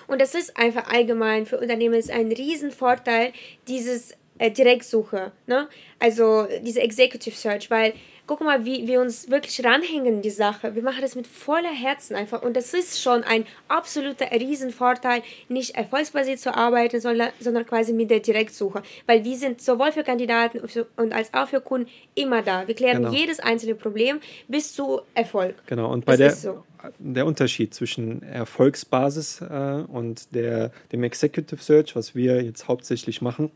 und 0.07 0.21
das 0.21 0.35
ist 0.35 0.57
einfach 0.57 0.91
allgemein 0.91 1.45
für 1.45 1.59
Unternehmen 1.59 1.95
ist 1.95 2.11
ein 2.11 2.31
Riesenvorteil, 2.31 3.33
dieses 3.67 4.13
äh, 4.37 4.51
Direktsuche, 4.51 5.31
ne? 5.47 5.67
also 5.99 6.47
diese 6.61 6.81
Executive 6.81 7.35
Search, 7.35 7.69
weil 7.71 7.93
guck 8.27 8.41
mal, 8.41 8.65
wie 8.65 8.87
wir 8.87 9.01
uns 9.01 9.29
wirklich 9.29 9.63
ranhängen 9.63 10.21
die 10.21 10.29
Sache. 10.29 10.75
Wir 10.75 10.83
machen 10.83 11.01
das 11.01 11.15
mit 11.15 11.27
voller 11.27 11.71
Herzen 11.73 12.15
einfach 12.15 12.41
und 12.41 12.55
das 12.55 12.73
ist 12.73 13.01
schon 13.01 13.23
ein 13.23 13.45
absoluter 13.67 14.31
Riesenvorteil, 14.31 15.21
nicht 15.49 15.75
erfolgsbasiert 15.75 16.39
zu 16.39 16.55
arbeiten, 16.55 16.99
sondern, 16.99 17.29
sondern 17.39 17.65
quasi 17.65 17.93
mit 17.93 18.09
der 18.09 18.19
Direktsuche, 18.19 18.81
weil 19.05 19.23
wir 19.23 19.37
sind 19.37 19.61
sowohl 19.61 19.91
für 19.91 20.03
Kandidaten 20.03 20.59
und 20.97 21.13
als 21.13 21.33
auch 21.33 21.47
für 21.47 21.61
Kunden 21.61 21.89
immer 22.15 22.41
da. 22.41 22.67
Wir 22.67 22.75
klären 22.75 22.95
Genau. 23.03 23.11
jedes 23.11 23.39
einzelne 23.39 23.75
Problem 23.75 24.19
bis 24.47 24.73
zu 24.73 25.01
Erfolg. 25.13 25.55
Genau, 25.67 25.91
und 25.91 26.05
bei 26.05 26.15
Das 26.17 26.41
der, 26.41 26.53
so. 26.53 26.63
der 26.99 27.25
Unterschied 27.25 27.73
zwischen 27.73 28.23
Erfolgsbasis 28.23 29.41
äh, 29.41 29.83
und 29.87 30.33
der, 30.33 30.71
dem 30.91 31.03
Executive 31.03 31.61
Search, 31.61 31.95
was 31.95 32.15
wir 32.15 32.41
jetzt 32.41 32.67
hauptsächlich 32.67 33.21
machen, 33.21 33.51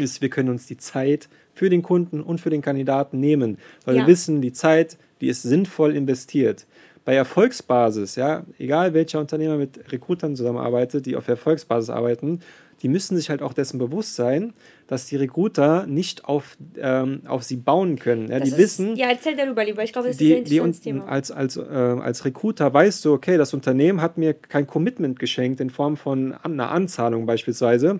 ist, 0.00 0.22
wir 0.22 0.28
können 0.30 0.48
uns 0.50 0.66
die 0.66 0.76
Zeit 0.76 1.28
für 1.54 1.70
den 1.70 1.82
Kunden 1.82 2.20
und 2.20 2.40
für 2.40 2.50
den 2.50 2.62
Kandidaten 2.62 3.18
nehmen, 3.20 3.58
weil 3.84 3.96
Ja. 3.96 4.02
wir 4.02 4.06
wissen, 4.08 4.40
die 4.40 4.52
Zeit, 4.52 4.96
die 5.20 5.28
ist 5.28 5.42
sinnvoll 5.42 5.94
investiert. 5.96 6.66
Bei 7.04 7.14
Erfolgsbasis, 7.14 8.16
ja, 8.16 8.44
egal 8.58 8.92
welcher 8.94 9.18
Unternehmer 9.20 9.56
mit 9.56 9.90
Recruitern 9.92 10.36
zusammenarbeitet, 10.36 11.06
die 11.06 11.16
auf 11.16 11.26
Erfolgsbasis 11.26 11.88
arbeiten, 11.90 12.40
die 12.82 12.88
müssen 12.88 13.16
sich 13.16 13.28
halt 13.30 13.42
auch 13.42 13.54
dessen 13.54 13.78
bewusst 13.78 14.14
sein, 14.14 14.52
dass 14.86 15.06
die 15.06 15.16
Recruiter 15.16 15.86
nicht 15.86 16.26
auf, 16.26 16.56
ähm, 16.76 17.22
auf 17.26 17.42
sie 17.42 17.56
bauen 17.56 17.98
können. 17.98 18.28
Ja, 18.30 18.38
Das 18.38 18.48
die 18.48 18.52
ist, 18.54 18.58
wissen, 18.58 18.96
Ja, 18.96 19.08
erzähl 19.08 19.34
darüber 19.36 19.64
lieber. 19.64 19.82
Ich 19.82 19.92
glaube, 19.92 20.06
das 20.08 20.16
ist 20.16 20.20
ein 20.22 20.26
die, 20.26 20.34
die 20.44 20.56
interessantes 20.58 20.80
Thema. 20.82 21.08
als, 21.08 21.30
als, 21.32 21.56
äh, 21.56 21.60
als 21.62 22.24
Recruiter 22.24 22.72
weißt 22.72 23.04
du, 23.04 23.14
okay, 23.14 23.36
das 23.36 23.52
Unternehmen 23.54 24.00
hat 24.02 24.16
mir 24.18 24.34
kein 24.34 24.66
Commitment 24.66 25.18
geschenkt 25.18 25.60
in 25.60 25.70
Form 25.70 25.96
von 25.96 26.34
einer 26.34 26.70
Anzahlung 26.70 27.26
beispielsweise. 27.26 27.98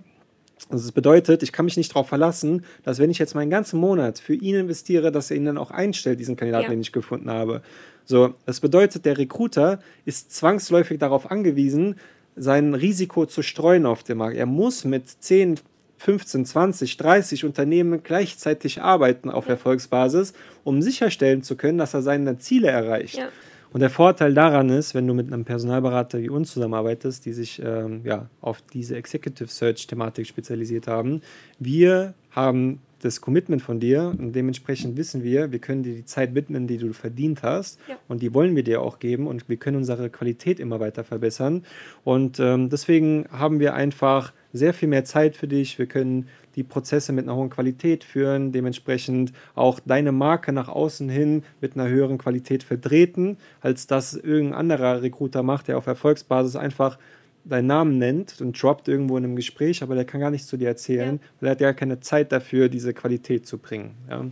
Also 0.71 0.85
das 0.85 0.93
bedeutet, 0.93 1.43
ich 1.43 1.53
kann 1.53 1.65
mich 1.65 1.77
nicht 1.77 1.91
darauf 1.93 2.09
verlassen, 2.09 2.65
dass 2.85 2.99
wenn 2.99 3.11
ich 3.11 3.19
jetzt 3.19 3.35
meinen 3.35 3.51
ganzen 3.51 3.79
Monat 3.81 4.19
für 4.19 4.35
ihn 4.35 4.55
investiere, 4.57 5.13
dass 5.13 5.31
er 5.31 5.37
ihn 5.37 5.45
dann 5.45 5.59
auch 5.59 5.71
einstellt, 5.71 6.21
diesen 6.21 6.37
Kandidaten, 6.37 6.65
Ja. 6.65 6.71
den 6.71 6.81
ich 6.81 6.93
gefunden 6.93 7.31
habe. 7.31 7.63
So, 8.05 8.35
das 8.47 8.61
bedeutet, 8.61 9.05
der 9.05 9.19
Recruiter 9.19 9.81
ist 10.05 10.33
zwangsläufig 10.35 10.99
darauf 10.99 11.31
angewiesen, 11.31 11.97
sein 12.37 12.75
Risiko 12.75 13.27
zu 13.27 13.43
streuen 13.43 13.87
auf 13.87 14.03
dem 14.03 14.19
Markt. 14.19 14.37
Er 14.37 14.47
muss 14.47 14.85
mit 14.85 15.09
10, 15.09 15.61
15, 15.99 16.47
20, 16.47 16.97
30 16.97 17.45
Unternehmen 17.45 18.03
gleichzeitig 18.03 18.81
arbeiten 18.83 19.31
auf 19.31 19.49
Erfolgsbasis, 19.49 20.33
um 20.65 20.81
sicherstellen 20.81 21.43
zu 21.43 21.57
können, 21.57 21.79
dass 21.79 21.95
er 21.95 22.03
seine 22.03 22.39
Ziele 22.39 22.69
erreicht. 22.69 23.19
Ja. 23.19 23.29
Und 23.73 23.81
der 23.81 23.91
Vorteil 23.91 24.35
daran 24.35 24.71
ist, 24.71 24.95
wenn 24.95 25.07
du 25.07 25.15
mit 25.15 25.33
einem 25.33 25.45
Personalberater 25.45 26.21
wie 26.21 26.31
uns 26.31 26.53
zusammenarbeitest, 26.53 27.25
die 27.27 27.33
sich 27.33 27.61
ähm, 27.65 28.01
ja, 28.05 28.29
auf 28.41 28.63
diese 28.63 28.97
Executive 28.97 29.49
Search-Thematik 29.49 30.27
spezialisiert 30.27 30.87
haben, 30.87 31.21
wir 31.59 32.15
haben 32.31 32.81
das 33.01 33.21
Commitment 33.21 33.63
von 33.63 33.79
dir 33.79 34.15
und 34.19 34.33
dementsprechend 34.33 34.97
wissen 34.97 35.23
wir, 35.23 35.53
wir 35.53 35.59
können 35.61 35.83
dir 35.83 35.95
die 35.95 36.05
Zeit 36.05 36.35
widmen, 36.35 36.67
die 36.67 36.79
du 36.79 36.93
verdient 36.93 37.43
hast 37.43 37.79
ja. 37.89 37.97
und 38.09 38.23
die 38.23 38.35
wollen 38.35 38.57
wir 38.57 38.65
dir 38.65 38.83
auch 38.83 38.99
geben 38.99 39.27
und 39.27 39.49
wir 39.49 39.57
können 39.57 39.77
unsere 39.77 40.11
Qualität 40.11 40.59
immer 40.59 40.81
weiter 40.81 41.05
verbessern 41.05 41.65
und 42.05 42.41
ähm, 42.41 42.71
deswegen 42.71 43.27
haben 43.31 43.61
wir 43.61 43.75
einfach 43.75 44.33
sehr 44.53 44.75
viel 44.75 44.89
mehr 44.89 45.05
Zeit 45.05 45.37
für 45.37 45.49
dich. 45.49 45.79
Wir 45.79 45.87
können 45.87 46.29
die 46.57 46.63
Prozesse 46.63 47.13
mit 47.13 47.27
einer 47.27 47.37
hohen 47.37 47.51
Qualität 47.51 48.03
führen, 48.05 48.53
dementsprechend 48.53 49.33
auch 49.55 49.81
deine 49.81 50.13
Marke 50.13 50.53
nach 50.53 50.69
außen 50.69 51.09
hin 51.09 51.45
mit 51.61 51.77
einer 51.77 51.89
höheren 51.89 52.19
Qualität 52.19 52.63
vertreten, 52.63 53.37
als 53.61 53.87
das 53.87 54.15
irgendein 54.15 54.59
anderer 54.59 55.03
Recruiter 55.03 55.43
macht, 55.43 55.69
der 55.69 55.79
auf 55.79 55.87
Erfolgsbasis 55.87 56.57
einfach 56.57 56.99
deinen 57.45 57.67
Namen 57.67 57.99
nennt 57.99 58.41
und 58.41 58.61
droppt 58.61 58.89
irgendwo 58.89 59.17
in 59.17 59.25
einem 59.25 59.37
Gespräch, 59.37 59.83
aber 59.83 59.95
der 59.95 60.05
kann 60.05 60.21
gar 60.21 60.31
nichts 60.31 60.49
zu 60.49 60.57
dir 60.57 60.69
erzählen, 60.69 61.17
ja. 61.17 61.29
weil 61.41 61.49
er 61.49 61.53
hat 61.53 61.61
ja 61.61 61.73
keine 61.73 62.01
Zeit 62.01 62.33
dafür, 62.33 62.69
diese 62.69 62.93
Qualität 62.93 63.47
zu 63.47 63.59
bringen. 63.59 63.95
Ja. 64.11 64.27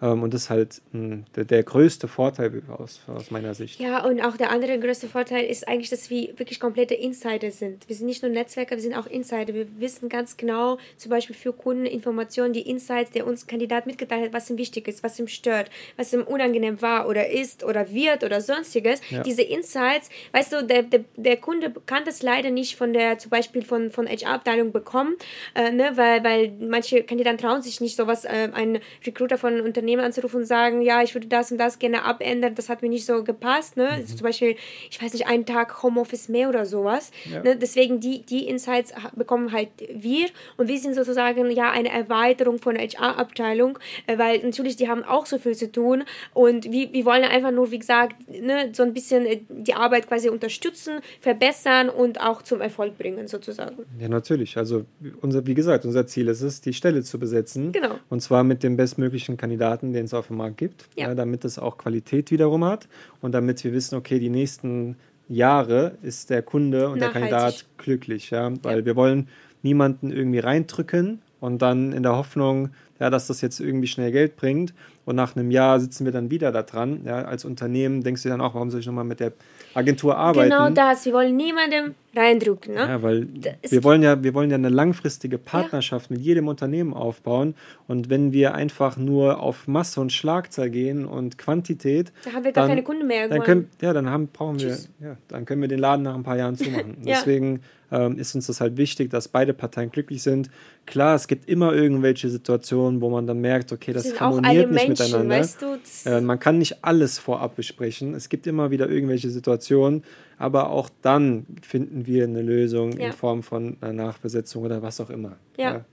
Ähm, 0.00 0.22
und 0.22 0.32
das 0.32 0.42
ist 0.42 0.50
halt 0.50 0.82
hm, 0.92 1.24
der, 1.34 1.44
der, 1.44 1.62
größte 1.62 2.06
Vorteil 2.06 2.62
aus, 2.68 3.00
aus 3.08 3.30
meiner 3.30 3.54
Sicht. 3.54 3.80
Ja, 3.80 4.04
und 4.04 4.20
auch 4.20 4.36
der 4.36 4.50
andere 4.50 4.78
größte 4.78 5.08
Vorteil 5.08 5.44
ist 5.44 5.66
eigentlich, 5.66 5.90
dass 5.90 6.08
wir 6.08 6.38
wirklich 6.38 6.60
komplette 6.60 6.94
Insider 6.94 7.50
sind. 7.50 7.88
Wir 7.88 7.96
sind 7.96 8.06
nicht 8.06 8.22
nur 8.22 8.30
Netzwerker, 8.30 8.76
wir 8.76 8.82
sind 8.82 8.94
auch 8.94 9.06
Insider. 9.06 9.54
Wir 9.54 9.66
wissen 9.78 10.08
ganz 10.08 10.36
genau, 10.36 10.78
zum 10.96 11.10
Beispiel 11.10 11.34
für 11.34 11.52
Kunden 11.52 11.86
Informationen, 11.86 12.52
die 12.52 12.68
Insights, 12.68 13.10
der 13.10 13.26
uns 13.26 13.46
Kandidat 13.46 13.86
mitgeteilt 13.86 14.26
hat, 14.26 14.32
was 14.32 14.48
ihm 14.50 14.58
wichtig 14.58 14.86
ist, 14.86 15.02
was 15.02 15.18
ihm 15.18 15.26
stört, 15.26 15.70
was 15.96 16.12
ihm 16.12 16.22
unangenehm 16.22 16.80
war 16.80 17.08
oder 17.08 17.28
ist 17.28 17.64
oder 17.64 17.90
wird 17.92 18.22
oder 18.22 18.40
sonstiges. 18.40 19.00
Ja. 19.10 19.22
Diese 19.22 19.42
Insights, 19.42 20.10
weißt 20.32 20.52
du, 20.52 20.64
der, 20.64 20.84
der, 20.84 21.04
der 21.16 21.36
Kunde 21.38 21.72
kann 21.86 22.04
das 22.04 22.22
leider 22.22 22.50
nicht 22.50 22.76
von 22.76 22.92
der, 22.92 23.18
zum 23.18 23.30
Beispiel 23.30 23.62
von, 23.62 23.90
von 23.90 24.06
HR-Abteilung 24.06 24.70
bekommen, 24.70 25.16
äh, 25.54 25.72
ne, 25.72 25.92
weil, 25.96 26.22
weil 26.22 26.52
manche 26.60 27.02
Kandidaten 27.02 27.38
trauen 27.38 27.62
sich 27.62 27.80
nicht, 27.80 27.96
sowas, 27.96 28.24
äh, 28.24 28.50
ein 28.52 28.78
Recruiter 29.04 29.38
von 29.38 29.60
Unternehmen 29.60 29.87
Unternehmen 29.88 30.04
anzurufen 30.04 30.40
und 30.40 30.46
sagen, 30.46 30.82
ja, 30.82 31.02
ich 31.02 31.14
würde 31.14 31.28
das 31.28 31.50
und 31.50 31.58
das 31.58 31.78
gerne 31.78 32.04
abändern, 32.04 32.54
das 32.54 32.68
hat 32.68 32.82
mir 32.82 32.88
nicht 32.88 33.06
so 33.06 33.24
gepasst. 33.24 33.76
Ne? 33.76 33.88
Mhm. 33.98 34.06
Zum 34.06 34.22
Beispiel, 34.22 34.56
ich 34.90 35.02
weiß 35.02 35.12
nicht, 35.12 35.26
einen 35.26 35.46
Tag 35.46 35.82
Homeoffice 35.82 36.28
mehr 36.28 36.48
oder 36.48 36.66
sowas. 36.66 37.10
Ja. 37.30 37.42
Ne? 37.42 37.56
Deswegen 37.56 38.00
die, 38.00 38.22
die 38.22 38.46
Insights 38.48 38.92
bekommen 39.16 39.52
halt 39.52 39.68
wir 39.90 40.26
und 40.56 40.68
wir 40.68 40.78
sind 40.78 40.94
sozusagen 40.94 41.50
ja 41.50 41.70
eine 41.70 41.90
Erweiterung 41.90 42.58
von 42.58 42.74
der 42.74 42.86
HR-Abteilung, 42.86 43.78
äh, 44.06 44.18
weil 44.18 44.38
natürlich 44.42 44.76
die 44.76 44.88
haben 44.88 45.04
auch 45.04 45.26
so 45.26 45.38
viel 45.38 45.54
zu 45.54 45.70
tun 45.72 46.04
und 46.34 46.70
wir, 46.70 46.92
wir 46.92 47.04
wollen 47.04 47.24
einfach 47.24 47.50
nur, 47.50 47.70
wie 47.70 47.78
gesagt, 47.78 48.16
ne, 48.28 48.70
so 48.72 48.82
ein 48.82 48.92
bisschen 48.92 49.24
äh, 49.24 49.40
die 49.48 49.74
Arbeit 49.74 50.06
quasi 50.08 50.28
unterstützen, 50.28 51.00
verbessern 51.20 51.88
und 51.88 52.20
auch 52.20 52.42
zum 52.42 52.60
Erfolg 52.60 52.98
bringen 52.98 53.26
sozusagen. 53.26 53.76
Ja, 53.98 54.08
natürlich. 54.08 54.58
Also 54.58 54.84
unser, 55.22 55.46
wie 55.46 55.54
gesagt, 55.54 55.84
unser 55.86 56.06
Ziel 56.06 56.28
ist 56.28 56.42
es, 56.42 56.60
die 56.60 56.74
Stelle 56.74 57.02
zu 57.02 57.18
besetzen. 57.18 57.72
Genau. 57.72 57.94
Und 58.10 58.20
zwar 58.20 58.44
mit 58.44 58.62
dem 58.62 58.76
bestmöglichen 58.76 59.36
Kandidaten 59.38 59.77
Kandidaten, 59.78 59.92
den 59.92 60.04
es 60.04 60.14
auf 60.14 60.28
dem 60.28 60.36
Markt 60.36 60.58
gibt, 60.58 60.88
ja. 60.96 61.08
Ja, 61.08 61.14
damit 61.14 61.44
es 61.44 61.58
auch 61.58 61.78
Qualität 61.78 62.30
wiederum 62.30 62.64
hat 62.64 62.88
und 63.20 63.32
damit 63.32 63.62
wir 63.64 63.72
wissen, 63.72 63.96
okay, 63.96 64.18
die 64.18 64.30
nächsten 64.30 64.96
Jahre 65.28 65.98
ist 66.02 66.30
der 66.30 66.42
Kunde 66.42 66.88
und 66.88 67.00
der 67.00 67.10
Kandidat 67.10 67.66
glücklich, 67.76 68.30
ja, 68.30 68.52
weil 68.62 68.84
wir 68.84 68.96
wollen 68.96 69.28
niemanden 69.62 70.10
irgendwie 70.10 70.38
reindrücken 70.38 71.20
und 71.40 71.60
dann 71.60 71.92
in 71.92 72.02
der 72.02 72.16
Hoffnung, 72.16 72.70
ja, 72.98 73.10
dass 73.10 73.26
das 73.26 73.40
jetzt 73.40 73.60
irgendwie 73.60 73.86
schnell 73.86 74.10
Geld 74.10 74.36
bringt 74.36 74.74
und 75.08 75.16
nach 75.16 75.34
einem 75.34 75.50
Jahr 75.50 75.80
sitzen 75.80 76.04
wir 76.04 76.12
dann 76.12 76.30
wieder 76.30 76.52
da 76.52 76.62
dran. 76.62 77.00
Ja, 77.06 77.24
als 77.24 77.46
Unternehmen 77.46 78.02
denkst 78.02 78.24
du 78.24 78.28
dann 78.28 78.42
auch, 78.42 78.52
warum 78.52 78.70
soll 78.70 78.80
ich 78.80 78.86
nochmal 78.86 79.04
mit 79.04 79.20
der 79.20 79.32
Agentur 79.72 80.18
arbeiten? 80.18 80.50
Genau 80.50 80.68
das, 80.68 81.06
wir 81.06 81.14
wollen 81.14 81.34
niemandem 81.34 81.94
reindrücken. 82.14 82.74
Ne? 82.74 82.80
Ja, 82.80 83.02
weil 83.02 83.26
wir 83.66 83.84
wollen 83.84 84.02
ja, 84.02 84.22
wir 84.22 84.34
wollen 84.34 84.50
ja 84.50 84.56
eine 84.56 84.68
langfristige 84.68 85.38
Partnerschaft 85.38 86.10
ja. 86.10 86.16
mit 86.16 86.24
jedem 86.26 86.46
Unternehmen 86.46 86.92
aufbauen 86.92 87.54
und 87.86 88.10
wenn 88.10 88.32
wir 88.34 88.54
einfach 88.54 88.98
nur 88.98 89.40
auf 89.40 89.66
Masse 89.66 89.98
und 89.98 90.12
Schlagzahl 90.12 90.68
gehen 90.68 91.06
und 91.06 91.38
Quantität, 91.38 92.12
da 92.24 92.34
haben 92.34 92.44
wir 92.44 92.52
gar 92.52 92.64
dann, 92.64 92.72
keine 92.72 92.82
Kunden 92.82 93.06
mehr. 93.06 93.28
Dann 93.28 93.42
können, 93.42 93.70
ja, 93.80 93.94
dann 93.94 94.10
haben, 94.10 94.26
brauchen 94.26 94.58
Tschüss. 94.58 94.90
wir, 94.98 95.08
ja, 95.08 95.16
dann 95.28 95.46
können 95.46 95.62
wir 95.62 95.68
den 95.68 95.78
Laden 95.78 96.02
nach 96.02 96.14
ein 96.14 96.22
paar 96.22 96.36
Jahren 96.36 96.56
zumachen. 96.56 96.98
ja. 97.02 97.16
Deswegen 97.16 97.60
ähm, 97.90 98.18
ist 98.18 98.34
uns 98.34 98.46
das 98.46 98.60
halt 98.60 98.76
wichtig, 98.76 99.10
dass 99.10 99.28
beide 99.28 99.54
Parteien 99.54 99.90
glücklich 99.90 100.22
sind. 100.22 100.50
Klar, 100.86 101.14
es 101.14 101.26
gibt 101.26 101.48
immer 101.48 101.72
irgendwelche 101.72 102.28
Situationen, 102.28 103.00
wo 103.00 103.10
man 103.10 103.26
dann 103.26 103.40
merkt, 103.40 103.72
okay, 103.72 103.92
das, 103.92 104.18
harmoniert 104.20 104.70
nicht 104.70 104.88
Menschen, 104.88 104.97
miteinander. 105.04 105.36
Weißt 105.36 105.62
du, 105.62 105.78
äh, 106.04 106.20
man 106.20 106.38
kann 106.38 106.58
nicht 106.58 106.84
alles 106.84 107.18
vorab 107.18 107.56
besprechen. 107.56 108.14
Es 108.14 108.28
gibt 108.28 108.46
immer 108.46 108.70
wieder 108.70 108.88
irgendwelche 108.88 109.30
Situationen, 109.30 110.04
aber 110.38 110.70
auch 110.70 110.90
dann 111.02 111.46
finden 111.62 112.06
wir 112.06 112.24
eine 112.24 112.42
Lösung 112.42 112.92
ja. 112.92 113.06
in 113.06 113.12
Form 113.12 113.42
von 113.42 113.76
einer 113.80 113.92
Nachbesetzung 113.92 114.64
oder 114.64 114.82
was 114.82 115.00
auch 115.00 115.10
immer. 115.10 115.36
Ja. 115.56 115.72
ja. 115.72 115.84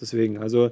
Deswegen, 0.00 0.38
also 0.38 0.70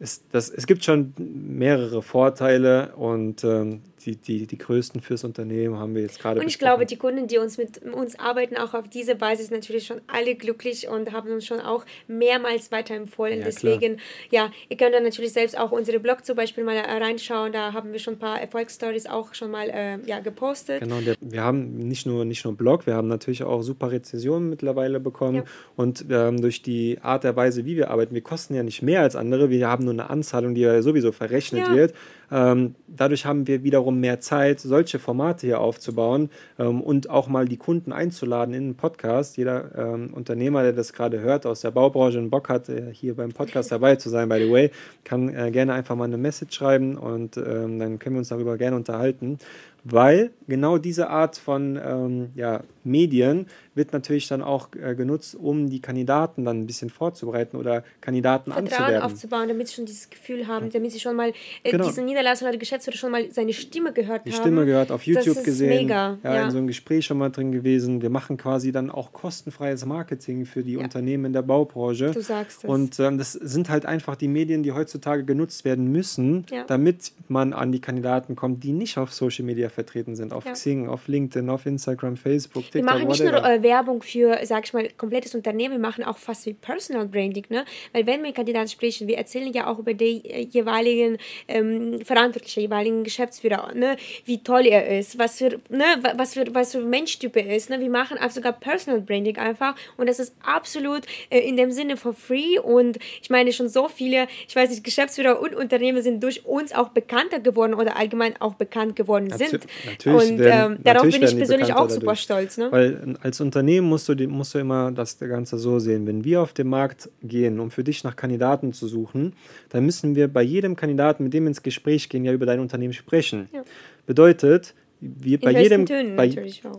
es, 0.00 0.22
das, 0.30 0.50
es 0.50 0.66
gibt 0.66 0.84
schon 0.84 1.14
mehrere 1.18 2.02
Vorteile 2.02 2.94
und 2.96 3.44
ähm, 3.44 3.82
die, 4.04 4.16
die, 4.16 4.46
die 4.46 4.58
größten 4.58 5.00
fürs 5.00 5.24
Unternehmen 5.24 5.78
haben 5.78 5.94
wir 5.94 6.02
jetzt 6.02 6.20
gerade. 6.20 6.40
Und 6.40 6.46
ich 6.46 6.58
besprochen. 6.58 6.76
glaube, 6.76 6.86
die 6.86 6.96
Kunden, 6.96 7.26
die 7.26 7.38
uns 7.38 7.58
mit 7.58 7.82
uns 7.82 8.18
arbeiten, 8.18 8.56
auch 8.56 8.74
auf 8.74 8.88
diese 8.88 9.14
Basis 9.14 9.50
natürlich 9.50 9.86
schon 9.86 10.00
alle 10.06 10.34
glücklich 10.34 10.88
und 10.88 11.12
haben 11.12 11.30
uns 11.30 11.46
schon 11.46 11.60
auch 11.60 11.84
mehrmals 12.08 12.72
weiterempfohlen. 12.72 13.38
Ja, 13.38 13.44
Deswegen, 13.44 13.96
klar. 13.96 14.48
ja, 14.48 14.52
ihr 14.68 14.76
könnt 14.76 14.94
dann 14.94 15.04
natürlich 15.04 15.32
selbst 15.32 15.58
auch 15.58 15.72
unsere 15.72 16.00
Blog 16.00 16.24
zum 16.24 16.36
Beispiel 16.36 16.64
mal 16.64 16.76
reinschauen. 16.78 17.52
Da 17.52 17.72
haben 17.72 17.92
wir 17.92 17.98
schon 17.98 18.14
ein 18.14 18.18
paar 18.18 18.40
Erfolgsstories 18.40 19.06
auch 19.06 19.34
schon 19.34 19.50
mal 19.50 19.68
äh, 19.70 19.98
ja, 20.06 20.20
gepostet. 20.20 20.82
Genau, 20.82 21.00
der, 21.00 21.16
wir 21.20 21.42
haben 21.42 21.78
nicht 21.78 22.06
nur, 22.06 22.24
nicht 22.24 22.44
nur 22.44 22.56
Blog, 22.56 22.86
wir 22.86 22.94
haben 22.94 23.08
natürlich 23.08 23.42
auch 23.42 23.62
super 23.62 23.90
Rezensionen 23.90 24.50
mittlerweile 24.50 25.00
bekommen. 25.00 25.36
Ja. 25.36 25.44
Und 25.76 26.04
ähm, 26.10 26.40
durch 26.40 26.62
die 26.62 26.98
Art 27.02 27.24
der 27.24 27.36
Weise, 27.36 27.64
wie 27.64 27.76
wir 27.76 27.90
arbeiten, 27.90 28.14
wir 28.14 28.22
kosten 28.22 28.54
ja 28.54 28.62
nicht 28.62 28.82
mehr 28.82 29.00
als 29.00 29.16
andere. 29.16 29.50
Wir 29.50 29.68
haben 29.68 29.84
nur 29.84 29.92
eine 29.92 30.10
Anzahlung, 30.10 30.54
die 30.54 30.62
ja 30.62 30.82
sowieso 30.82 31.12
verrechnet 31.12 31.68
ja. 31.68 31.74
wird. 31.74 31.94
Ähm, 32.32 32.74
dadurch 32.88 33.26
haben 33.26 33.46
wir 33.46 33.62
wiederum 33.62 34.00
mehr 34.00 34.20
Zeit, 34.20 34.58
solche 34.58 34.98
Formate 34.98 35.46
hier 35.46 35.60
aufzubauen 35.60 36.30
ähm, 36.58 36.80
und 36.80 37.10
auch 37.10 37.28
mal 37.28 37.46
die 37.46 37.58
Kunden 37.58 37.92
einzuladen 37.92 38.54
in 38.54 38.68
den 38.68 38.74
Podcast. 38.74 39.36
Jeder 39.36 39.70
ähm, 39.76 40.14
Unternehmer, 40.14 40.62
der 40.62 40.72
das 40.72 40.94
gerade 40.94 41.20
hört 41.20 41.44
aus 41.44 41.60
der 41.60 41.72
Baubranche 41.72 42.18
und 42.18 42.30
Bock 42.30 42.48
hat, 42.48 42.70
äh, 42.70 42.92
hier 42.92 43.16
beim 43.16 43.32
Podcast 43.32 43.70
dabei 43.72 43.96
zu 43.96 44.08
sein, 44.08 44.30
by 44.30 44.38
the 44.38 44.50
way, 44.50 44.70
kann 45.04 45.28
äh, 45.28 45.50
gerne 45.50 45.74
einfach 45.74 45.94
mal 45.94 46.04
eine 46.04 46.16
Message 46.16 46.56
schreiben 46.56 46.96
und 46.96 47.36
dann 47.36 47.98
können 47.98 48.16
wir 48.16 48.18
uns 48.18 48.28
darüber 48.28 48.56
gerne 48.56 48.76
unterhalten 48.76 49.38
weil 49.84 50.30
genau 50.46 50.78
diese 50.78 51.10
Art 51.10 51.36
von 51.36 51.80
ähm, 51.82 52.30
ja, 52.34 52.62
Medien 52.84 53.46
wird 53.74 53.92
natürlich 53.92 54.28
dann 54.28 54.42
auch 54.42 54.68
äh, 54.74 54.94
genutzt, 54.94 55.34
um 55.34 55.70
die 55.70 55.80
Kandidaten 55.80 56.44
dann 56.44 56.60
ein 56.60 56.66
bisschen 56.66 56.90
vorzubereiten 56.90 57.56
oder 57.56 57.84
Kandidaten 58.00 58.52
Vertrauen 58.52 58.72
anzuwerben. 58.72 59.02
aufzubauen, 59.02 59.48
damit 59.48 59.68
sie 59.68 59.74
schon 59.74 59.86
dieses 59.86 60.10
Gefühl 60.10 60.46
haben, 60.46 60.70
damit 60.70 60.92
sie 60.92 61.00
schon 61.00 61.16
mal 61.16 61.32
äh, 61.62 61.70
genau. 61.70 61.86
diesen 61.86 62.04
Niederlassung 62.04 62.48
oder 62.48 62.58
Geschäftsführer 62.58 62.96
schon 62.96 63.10
mal 63.10 63.30
seine 63.30 63.52
Stimme 63.52 63.92
gehört 63.92 64.26
die 64.26 64.30
haben. 64.30 64.36
Die 64.36 64.42
Stimme 64.42 64.66
gehört, 64.66 64.92
auf 64.92 65.04
YouTube 65.04 65.42
gesehen, 65.42 65.68
mega, 65.68 66.18
ja, 66.22 66.34
ja, 66.34 66.44
in 66.44 66.50
so 66.50 66.58
einem 66.58 66.66
Gespräch 66.66 67.06
schon 67.06 67.18
mal 67.18 67.30
drin 67.30 67.50
gewesen. 67.50 68.02
Wir 68.02 68.10
machen 68.10 68.36
quasi 68.36 68.72
dann 68.72 68.90
auch 68.90 69.12
kostenfreies 69.12 69.86
Marketing 69.86 70.44
für 70.44 70.62
die 70.62 70.74
ja. 70.74 70.80
Unternehmen 70.80 71.26
in 71.26 71.32
der 71.32 71.42
Baubranche. 71.42 72.10
Du 72.10 72.20
sagst 72.20 72.64
es. 72.64 72.70
Und 72.70 73.00
ähm, 73.00 73.18
das 73.18 73.32
sind 73.32 73.68
halt 73.68 73.86
einfach 73.86 74.16
die 74.16 74.28
Medien, 74.28 74.62
die 74.62 74.72
heutzutage 74.72 75.24
genutzt 75.24 75.64
werden 75.64 75.90
müssen, 75.90 76.46
ja. 76.50 76.64
damit 76.64 77.12
man 77.28 77.52
an 77.52 77.72
die 77.72 77.80
Kandidaten 77.80 78.36
kommt, 78.36 78.62
die 78.64 78.72
nicht 78.72 78.98
auf 78.98 79.12
Social 79.12 79.44
Media 79.44 79.70
vertreten 79.72 80.16
sind, 80.16 80.32
auf 80.32 80.44
Xing, 80.44 80.88
auf 80.88 81.08
LinkedIn, 81.08 81.48
auf 81.48 81.66
Instagram, 81.66 82.16
Facebook, 82.16 82.64
TikTok, 82.64 82.74
Wir 82.74 82.84
machen 82.84 83.08
nicht 83.08 83.20
whatever. 83.20 83.40
nur 83.40 83.50
äh, 83.50 83.62
Werbung 83.62 84.02
für, 84.02 84.38
sag 84.44 84.64
ich 84.64 84.72
mal, 84.72 84.88
komplettes 84.96 85.34
Unternehmen, 85.34 85.74
wir 85.74 85.80
machen 85.80 86.04
auch 86.04 86.18
fast 86.18 86.46
wie 86.46 86.52
Personal 86.52 87.06
Branding, 87.06 87.44
ne? 87.48 87.64
Weil 87.92 88.06
wenn 88.06 88.20
wir 88.20 88.28
mit 88.28 88.36
Kandidaten 88.36 88.68
sprechen, 88.68 89.08
wir 89.08 89.18
erzählen 89.18 89.52
ja 89.52 89.66
auch 89.66 89.78
über 89.78 89.94
die 89.94 90.24
äh, 90.24 90.46
jeweiligen 90.46 91.18
ähm, 91.48 92.00
Verantwortlichen, 92.04 92.60
jeweiligen 92.60 93.04
Geschäftsführer, 93.04 93.74
ne? 93.74 93.96
Wie 94.24 94.42
toll 94.42 94.66
er 94.66 94.98
ist, 94.98 95.18
was 95.18 95.38
für, 95.38 95.60
ne? 95.68 95.84
Was 96.16 96.34
für, 96.34 96.44
was 96.54 96.72
für 96.72 96.80
Menschtyp 96.80 97.36
er 97.36 97.54
ist, 97.56 97.70
ne? 97.70 97.80
Wir 97.80 97.90
machen 97.90 98.18
auch 98.18 98.30
sogar 98.30 98.52
Personal 98.52 99.00
Branding 99.00 99.38
einfach 99.38 99.74
und 99.96 100.08
das 100.08 100.18
ist 100.18 100.34
absolut 100.42 101.06
äh, 101.30 101.40
in 101.40 101.56
dem 101.56 101.72
Sinne 101.72 101.96
for 101.96 102.12
free 102.12 102.58
und 102.58 102.98
ich 103.20 103.30
meine 103.30 103.52
schon 103.52 103.68
so 103.68 103.88
viele, 103.88 104.26
ich 104.48 104.54
weiß 104.54 104.70
nicht, 104.70 104.84
Geschäftsführer 104.84 105.40
und 105.40 105.54
Unternehmen 105.54 106.02
sind 106.02 106.22
durch 106.22 106.44
uns 106.46 106.72
auch 106.72 106.90
bekannter 106.90 107.40
geworden 107.40 107.74
oder 107.74 107.96
allgemein 107.96 108.40
auch 108.40 108.54
bekannt 108.54 108.96
geworden 108.96 109.30
sind. 109.30 109.61
Natürlich 109.86 110.30
und 110.30 110.38
werden, 110.38 110.76
ähm, 110.76 110.84
darauf 110.84 111.02
bin 111.02 111.22
ich 111.22 111.36
persönlich 111.36 111.74
auch 111.74 111.88
super 111.88 112.16
stolz. 112.16 112.58
Ne? 112.58 112.70
Weil 112.70 113.16
als 113.22 113.40
Unternehmen 113.40 113.88
musst 113.88 114.08
du, 114.08 114.14
musst 114.28 114.54
du 114.54 114.58
immer 114.58 114.92
das 114.92 115.18
Ganze 115.18 115.58
so 115.58 115.78
sehen. 115.78 116.06
Wenn 116.06 116.24
wir 116.24 116.42
auf 116.42 116.52
den 116.52 116.68
Markt 116.68 117.10
gehen, 117.22 117.60
um 117.60 117.70
für 117.70 117.84
dich 117.84 118.04
nach 118.04 118.16
Kandidaten 118.16 118.72
zu 118.72 118.86
suchen, 118.86 119.34
dann 119.70 119.84
müssen 119.84 120.14
wir 120.14 120.28
bei 120.28 120.42
jedem 120.42 120.76
Kandidaten, 120.76 121.24
mit 121.24 121.34
dem 121.34 121.46
ins 121.46 121.62
Gespräch 121.62 122.08
gehen, 122.08 122.24
ja 122.24 122.32
über 122.32 122.46
dein 122.46 122.60
Unternehmen 122.60 122.92
sprechen. 122.92 123.48
Ja. 123.52 123.62
Bedeutet, 124.06 124.74
wir 125.04 125.40
bei 125.40 125.50
jedem, 125.50 125.84
bei, 126.16 126.26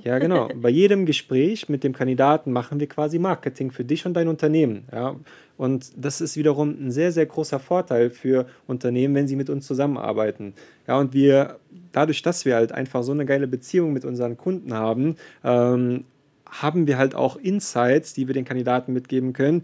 ja 0.03 0.17
genau, 0.17 0.47
bei 0.55 0.69
jedem 0.69 1.05
Gespräch 1.05 1.67
mit 1.67 1.83
dem 1.83 1.91
Kandidaten 1.91 2.53
machen 2.53 2.79
wir 2.79 2.87
quasi 2.87 3.19
Marketing 3.19 3.69
für 3.71 3.83
dich 3.83 4.05
und 4.05 4.13
dein 4.13 4.29
Unternehmen. 4.29 4.85
Ja? 4.93 5.17
Und 5.57 5.91
das 5.97 6.21
ist 6.21 6.37
wiederum 6.37 6.69
ein 6.69 6.91
sehr, 6.91 7.11
sehr 7.11 7.25
großer 7.25 7.59
Vorteil 7.59 8.09
für 8.09 8.47
Unternehmen, 8.65 9.13
wenn 9.13 9.27
sie 9.27 9.35
mit 9.35 9.49
uns 9.49 9.67
zusammenarbeiten. 9.67 10.53
Ja, 10.87 10.97
und 10.97 11.13
wir, 11.13 11.59
dadurch, 11.91 12.21
dass 12.21 12.45
wir 12.45 12.55
halt 12.55 12.71
einfach 12.71 13.03
so 13.03 13.11
eine 13.11 13.25
geile 13.25 13.47
Beziehung 13.47 13.93
mit 13.93 14.05
unseren 14.05 14.37
Kunden 14.37 14.73
haben, 14.73 15.17
ähm, 15.43 16.05
haben 16.49 16.87
wir 16.87 16.97
halt 16.97 17.15
auch 17.15 17.35
Insights, 17.35 18.13
die 18.13 18.27
wir 18.27 18.33
den 18.33 18.45
Kandidaten 18.45 18.93
mitgeben 18.93 19.33
können, 19.33 19.63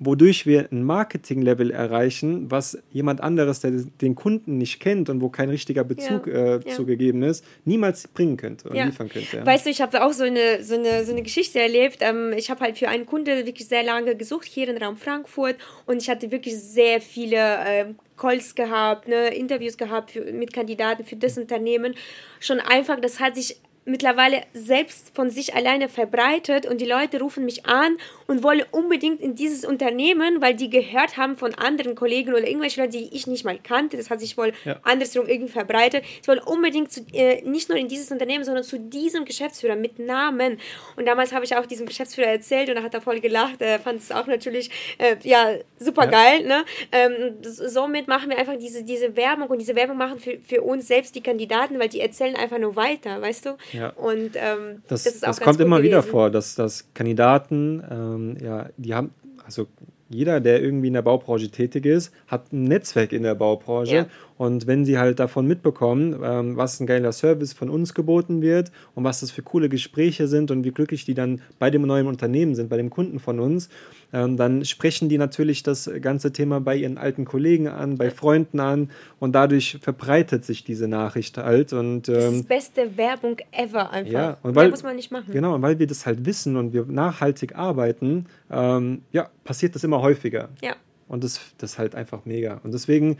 wodurch 0.00 0.46
wir 0.46 0.66
ein 0.72 0.82
Marketing-Level 0.82 1.70
erreichen, 1.70 2.50
was 2.50 2.78
jemand 2.90 3.20
anderes, 3.20 3.60
der 3.60 3.70
den 3.70 4.14
Kunden 4.14 4.56
nicht 4.56 4.80
kennt 4.80 5.10
und 5.10 5.20
wo 5.20 5.28
kein 5.28 5.50
richtiger 5.50 5.84
Bezug 5.84 6.26
ja, 6.26 6.56
äh, 6.56 6.60
ja. 6.64 6.74
zugegeben 6.74 7.22
ist, 7.22 7.44
niemals 7.66 8.08
bringen 8.08 8.38
könnte 8.38 8.70
und 8.70 8.76
ja. 8.76 8.86
liefern 8.86 9.10
könnte. 9.10 9.44
Weißt 9.44 9.66
du, 9.66 9.70
ich 9.70 9.82
habe 9.82 10.02
auch 10.02 10.12
so 10.12 10.24
eine, 10.24 10.64
so, 10.64 10.74
eine, 10.74 11.04
so 11.04 11.12
eine 11.12 11.22
Geschichte 11.22 11.60
erlebt. 11.60 11.98
Ähm, 12.00 12.32
ich 12.34 12.50
habe 12.50 12.60
halt 12.60 12.78
für 12.78 12.88
einen 12.88 13.04
Kunde 13.04 13.44
wirklich 13.44 13.68
sehr 13.68 13.82
lange 13.82 14.16
gesucht, 14.16 14.46
hier 14.46 14.68
im 14.68 14.82
Raum 14.82 14.96
Frankfurt 14.96 15.56
und 15.84 16.00
ich 16.02 16.08
hatte 16.08 16.30
wirklich 16.30 16.58
sehr 16.58 17.02
viele 17.02 17.36
äh, 17.36 17.84
Calls 18.16 18.54
gehabt, 18.54 19.06
ne, 19.06 19.34
Interviews 19.34 19.76
gehabt 19.76 20.12
für, 20.12 20.32
mit 20.32 20.52
Kandidaten 20.52 21.04
für 21.04 21.16
das 21.16 21.36
Unternehmen. 21.36 21.94
Schon 22.40 22.58
einfach, 22.58 22.98
das 23.00 23.20
hat 23.20 23.36
sich 23.36 23.60
mittlerweile 23.90 24.42
selbst 24.52 25.14
von 25.14 25.30
sich 25.30 25.54
alleine 25.54 25.88
verbreitet 25.88 26.66
und 26.66 26.80
die 26.80 26.86
Leute 26.86 27.20
rufen 27.20 27.44
mich 27.44 27.66
an 27.66 27.96
und 28.26 28.42
wollen 28.42 28.62
unbedingt 28.70 29.20
in 29.20 29.34
dieses 29.34 29.64
Unternehmen, 29.64 30.40
weil 30.40 30.54
die 30.54 30.70
gehört 30.70 31.16
haben 31.16 31.36
von 31.36 31.54
anderen 31.54 31.94
Kollegen 31.94 32.32
oder 32.32 32.46
irgendwelche 32.46 32.80
Leute, 32.80 32.98
die 32.98 33.14
ich 33.14 33.26
nicht 33.26 33.44
mal 33.44 33.58
kannte. 33.58 33.96
Das 33.96 34.10
hat 34.10 34.20
sich 34.20 34.36
wohl 34.36 34.52
ja. 34.64 34.78
andersrum 34.82 35.26
irgendwie 35.26 35.52
verbreitet. 35.52 36.04
Sie 36.22 36.28
wollen 36.28 36.40
unbedingt 36.40 36.92
zu, 36.92 37.00
äh, 37.12 37.42
nicht 37.42 37.68
nur 37.68 37.78
in 37.78 37.88
dieses 37.88 38.10
Unternehmen, 38.10 38.44
sondern 38.44 38.64
zu 38.64 38.78
diesem 38.78 39.24
Geschäftsführer 39.24 39.76
mit 39.76 39.98
Namen. 39.98 40.58
Und 40.96 41.06
damals 41.06 41.32
habe 41.32 41.44
ich 41.44 41.56
auch 41.56 41.66
diesem 41.66 41.86
Geschäftsführer 41.86 42.28
erzählt 42.28 42.70
und 42.70 42.76
er 42.76 42.82
hat 42.82 42.94
da 42.94 43.00
voll 43.00 43.20
gelacht. 43.20 43.60
Er 43.60 43.80
fand 43.80 44.00
es 44.00 44.12
auch 44.12 44.26
natürlich 44.26 44.70
äh, 44.98 45.16
ja 45.22 45.54
super 45.78 46.04
ja. 46.04 46.10
geil. 46.10 46.44
Ne? 46.44 46.64
Ähm, 46.92 47.36
somit 47.42 48.08
machen 48.08 48.30
wir 48.30 48.38
einfach 48.38 48.56
diese, 48.58 48.84
diese 48.84 49.16
Werbung 49.16 49.48
und 49.48 49.58
diese 49.58 49.74
Werbung 49.74 49.96
machen 49.96 50.20
für, 50.20 50.38
für 50.38 50.62
uns 50.62 50.86
selbst 50.86 51.14
die 51.14 51.22
Kandidaten, 51.22 51.78
weil 51.78 51.88
die 51.88 52.00
erzählen 52.00 52.36
einfach 52.36 52.58
nur 52.58 52.76
weiter, 52.76 53.20
weißt 53.20 53.46
du? 53.46 53.56
Ja. 53.72 53.79
Und 53.88 54.30
ähm, 54.34 54.82
das, 54.88 55.04
das, 55.04 55.20
das 55.20 55.40
kommt 55.40 55.60
immer 55.60 55.78
gewesen. 55.78 55.90
wieder 55.90 56.02
vor, 56.02 56.30
dass, 56.30 56.54
dass 56.54 56.92
Kandidaten, 56.94 57.82
ähm, 57.90 58.36
ja, 58.42 58.68
die 58.76 58.94
haben, 58.94 59.14
also 59.44 59.66
jeder, 60.08 60.40
der 60.40 60.62
irgendwie 60.62 60.88
in 60.88 60.94
der 60.94 61.02
Baubranche 61.02 61.50
tätig 61.50 61.86
ist, 61.86 62.12
hat 62.26 62.52
ein 62.52 62.64
Netzwerk 62.64 63.12
in 63.12 63.22
der 63.22 63.36
Baubranche. 63.36 63.94
Ja. 63.94 64.06
Und 64.40 64.66
wenn 64.66 64.86
sie 64.86 64.96
halt 64.96 65.20
davon 65.20 65.46
mitbekommen, 65.46 66.18
ähm, 66.24 66.56
was 66.56 66.80
ein 66.80 66.86
geiler 66.86 67.12
Service 67.12 67.52
von 67.52 67.68
uns 67.68 67.92
geboten 67.92 68.40
wird 68.40 68.72
und 68.94 69.04
was 69.04 69.20
das 69.20 69.30
für 69.30 69.42
coole 69.42 69.68
Gespräche 69.68 70.28
sind 70.28 70.50
und 70.50 70.64
wie 70.64 70.70
glücklich 70.70 71.04
die 71.04 71.12
dann 71.12 71.42
bei 71.58 71.68
dem 71.68 71.82
neuen 71.82 72.06
Unternehmen 72.06 72.54
sind, 72.54 72.70
bei 72.70 72.78
dem 72.78 72.88
Kunden 72.88 73.18
von 73.18 73.38
uns, 73.38 73.68
ähm, 74.14 74.38
dann 74.38 74.64
sprechen 74.64 75.10
die 75.10 75.18
natürlich 75.18 75.62
das 75.62 75.90
ganze 76.00 76.32
Thema 76.32 76.58
bei 76.58 76.74
ihren 76.76 76.96
alten 76.96 77.26
Kollegen 77.26 77.68
an, 77.68 77.98
bei 77.98 78.10
Freunden 78.10 78.60
an 78.60 78.88
und 79.18 79.34
dadurch 79.34 79.76
verbreitet 79.82 80.46
sich 80.46 80.64
diese 80.64 80.88
Nachricht 80.88 81.36
halt. 81.36 81.74
Und, 81.74 82.08
ähm, 82.08 82.14
das 82.14 82.34
ist 82.36 82.48
beste 82.48 82.96
Werbung 82.96 83.36
ever 83.52 83.90
einfach. 83.90 84.10
Ja, 84.10 84.38
und 84.42 84.54
weil, 84.54 84.70
muss 84.70 84.82
man 84.82 84.96
nicht 84.96 85.12
machen. 85.12 85.34
Genau, 85.34 85.56
und 85.56 85.60
weil 85.60 85.78
wir 85.78 85.86
das 85.86 86.06
halt 86.06 86.24
wissen 86.24 86.56
und 86.56 86.72
wir 86.72 86.86
nachhaltig 86.86 87.56
arbeiten, 87.56 88.24
ähm, 88.50 89.02
ja, 89.12 89.28
passiert 89.44 89.74
das 89.74 89.84
immer 89.84 90.00
häufiger. 90.00 90.48
Ja. 90.62 90.76
Und 91.08 91.24
das, 91.24 91.40
das 91.58 91.72
ist 91.72 91.78
halt 91.78 91.96
einfach 91.96 92.24
mega. 92.24 92.60
Und 92.62 92.72
deswegen 92.72 93.18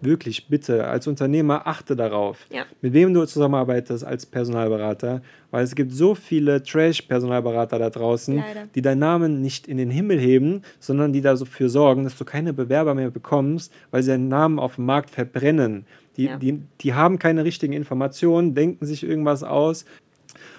wirklich 0.00 0.48
bitte 0.48 0.86
als 0.86 1.06
Unternehmer 1.06 1.66
achte 1.66 1.96
darauf, 1.96 2.46
ja. 2.52 2.64
mit 2.80 2.92
wem 2.92 3.14
du 3.14 3.24
zusammenarbeitest 3.24 4.04
als 4.04 4.26
Personalberater, 4.26 5.22
weil 5.50 5.64
es 5.64 5.74
gibt 5.74 5.92
so 5.92 6.14
viele 6.14 6.62
Trash-Personalberater 6.62 7.78
da 7.78 7.90
draußen, 7.90 8.36
Leider. 8.36 8.66
die 8.74 8.82
deinen 8.82 8.98
Namen 8.98 9.40
nicht 9.40 9.66
in 9.66 9.76
den 9.78 9.90
Himmel 9.90 10.18
heben, 10.18 10.62
sondern 10.78 11.12
die 11.12 11.20
dafür 11.20 11.68
sorgen, 11.68 12.04
dass 12.04 12.16
du 12.16 12.24
keine 12.24 12.52
Bewerber 12.52 12.94
mehr 12.94 13.10
bekommst, 13.10 13.72
weil 13.90 14.02
sie 14.02 14.10
deinen 14.10 14.28
Namen 14.28 14.58
auf 14.58 14.76
dem 14.76 14.86
Markt 14.86 15.10
verbrennen. 15.10 15.86
Die, 16.16 16.24
ja. 16.24 16.36
die, 16.36 16.62
die 16.80 16.94
haben 16.94 17.18
keine 17.18 17.44
richtigen 17.44 17.72
Informationen, 17.72 18.54
denken 18.54 18.84
sich 18.86 19.02
irgendwas 19.02 19.42
aus 19.42 19.84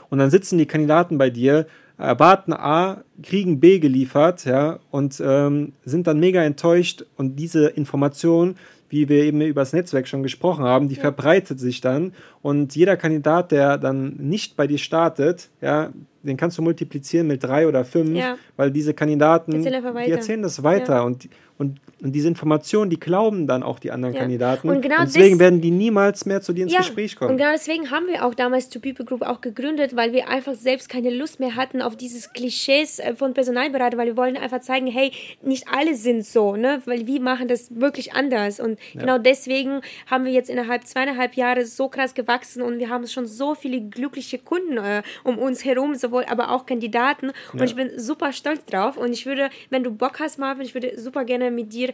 und 0.09 0.17
dann 0.17 0.29
sitzen 0.29 0.57
die 0.57 0.65
Kandidaten 0.65 1.17
bei 1.17 1.29
dir 1.29 1.67
erwarten 1.97 2.51
A, 2.53 3.03
kriegen 3.21 3.59
B 3.59 3.79
geliefert, 3.79 4.45
ja, 4.45 4.79
und 4.89 5.21
ähm, 5.23 5.73
sind 5.85 6.07
dann 6.07 6.19
mega 6.19 6.41
enttäuscht 6.41 7.05
und 7.15 7.35
diese 7.35 7.67
Information 7.67 8.55
wie 8.91 9.09
wir 9.09 9.23
eben 9.23 9.41
über 9.41 9.61
das 9.61 9.73
Netzwerk 9.73 10.07
schon 10.07 10.21
gesprochen 10.21 10.63
haben, 10.63 10.89
die 10.89 10.95
ja. 10.95 11.01
verbreitet 11.01 11.59
sich 11.59 11.81
dann 11.81 12.13
und 12.41 12.75
jeder 12.75 12.97
Kandidat, 12.97 13.51
der 13.51 13.77
dann 13.77 14.15
nicht 14.17 14.55
bei 14.55 14.67
dir 14.67 14.77
startet, 14.77 15.49
ja, 15.61 15.91
den 16.23 16.37
kannst 16.37 16.57
du 16.57 16.61
multiplizieren 16.61 17.27
mit 17.27 17.43
drei 17.43 17.67
oder 17.67 17.85
fünf, 17.85 18.17
ja. 18.17 18.37
weil 18.55 18.71
diese 18.71 18.93
Kandidaten, 18.93 19.53
Erzähl 19.53 19.81
die 20.05 20.11
erzählen 20.11 20.41
das 20.41 20.63
weiter 20.63 20.95
ja. 20.95 21.01
und, 21.01 21.27
und, 21.57 21.79
und 22.01 22.13
diese 22.13 22.27
Informationen, 22.27 22.89
die 22.89 22.99
glauben 22.99 23.45
dann 23.45 23.61
auch 23.61 23.77
die 23.77 23.91
anderen 23.91 24.15
ja. 24.15 24.21
Kandidaten. 24.21 24.67
Und, 24.67 24.81
genau 24.81 25.01
und 25.01 25.05
deswegen 25.05 25.37
werden 25.37 25.61
die 25.61 25.69
niemals 25.69 26.25
mehr 26.25 26.41
zu 26.41 26.53
dir 26.53 26.63
ins 26.63 26.75
Gespräch 26.75 27.15
kommen. 27.15 27.31
Und 27.31 27.37
genau 27.37 27.51
deswegen 27.51 27.91
haben 27.91 28.07
wir 28.07 28.25
auch 28.25 28.33
damals 28.33 28.69
To 28.69 28.79
People 28.79 29.05
Group 29.05 29.21
auch 29.21 29.41
gegründet, 29.41 29.95
weil 29.95 30.11
wir 30.11 30.27
einfach 30.27 30.55
selbst 30.55 30.89
keine 30.89 31.11
Lust 31.11 31.39
mehr 31.39 31.55
hatten 31.55 31.83
auf 31.83 31.95
dieses 31.95 32.33
Klischees 32.33 32.97
äh, 32.97 33.13
von 33.13 33.35
Personalberater, 33.35 33.95
weil 33.97 34.07
wir 34.07 34.17
wollen 34.17 34.37
einfach 34.37 34.61
zeigen, 34.61 34.87
hey, 34.87 35.11
nicht 35.43 35.67
alle 35.71 35.93
sind 35.93 36.25
so, 36.25 36.55
ne? 36.55 36.81
Weil 36.85 37.05
wir 37.05 37.21
machen 37.21 37.47
das 37.47 37.79
wirklich 37.79 38.13
anders. 38.13 38.59
Und 38.59 38.79
genau 38.93 39.19
deswegen 39.19 39.81
haben 40.07 40.25
wir 40.25 40.31
jetzt 40.31 40.49
innerhalb 40.49 40.87
zweieinhalb 40.87 41.35
Jahre 41.35 41.67
so 41.67 41.89
krass 41.89 42.15
gewachsen 42.15 42.63
und 42.63 42.79
wir 42.79 42.89
haben 42.89 43.05
schon 43.05 43.27
so 43.27 43.53
viele 43.53 43.81
glückliche 43.81 44.39
Kunden 44.39 44.77
äh, 44.77 45.03
um 45.23 45.37
uns 45.37 45.63
herum, 45.63 45.93
sowohl 46.11 46.25
aber 46.25 46.51
auch 46.51 46.65
Kandidaten. 46.65 47.31
Und 47.53 47.59
ja. 47.59 47.65
ich 47.65 47.75
bin 47.75 47.97
super 47.97 48.33
stolz 48.33 48.65
drauf. 48.65 48.97
Und 48.97 49.13
ich 49.13 49.25
würde, 49.25 49.49
wenn 49.69 49.83
du 49.83 49.91
Bock 49.91 50.19
hast, 50.19 50.37
Marvin, 50.37 50.65
ich 50.65 50.73
würde 50.73 50.99
super 50.99 51.23
gerne 51.23 51.49
mit 51.51 51.73
dir 51.73 51.89
äh, 51.89 51.93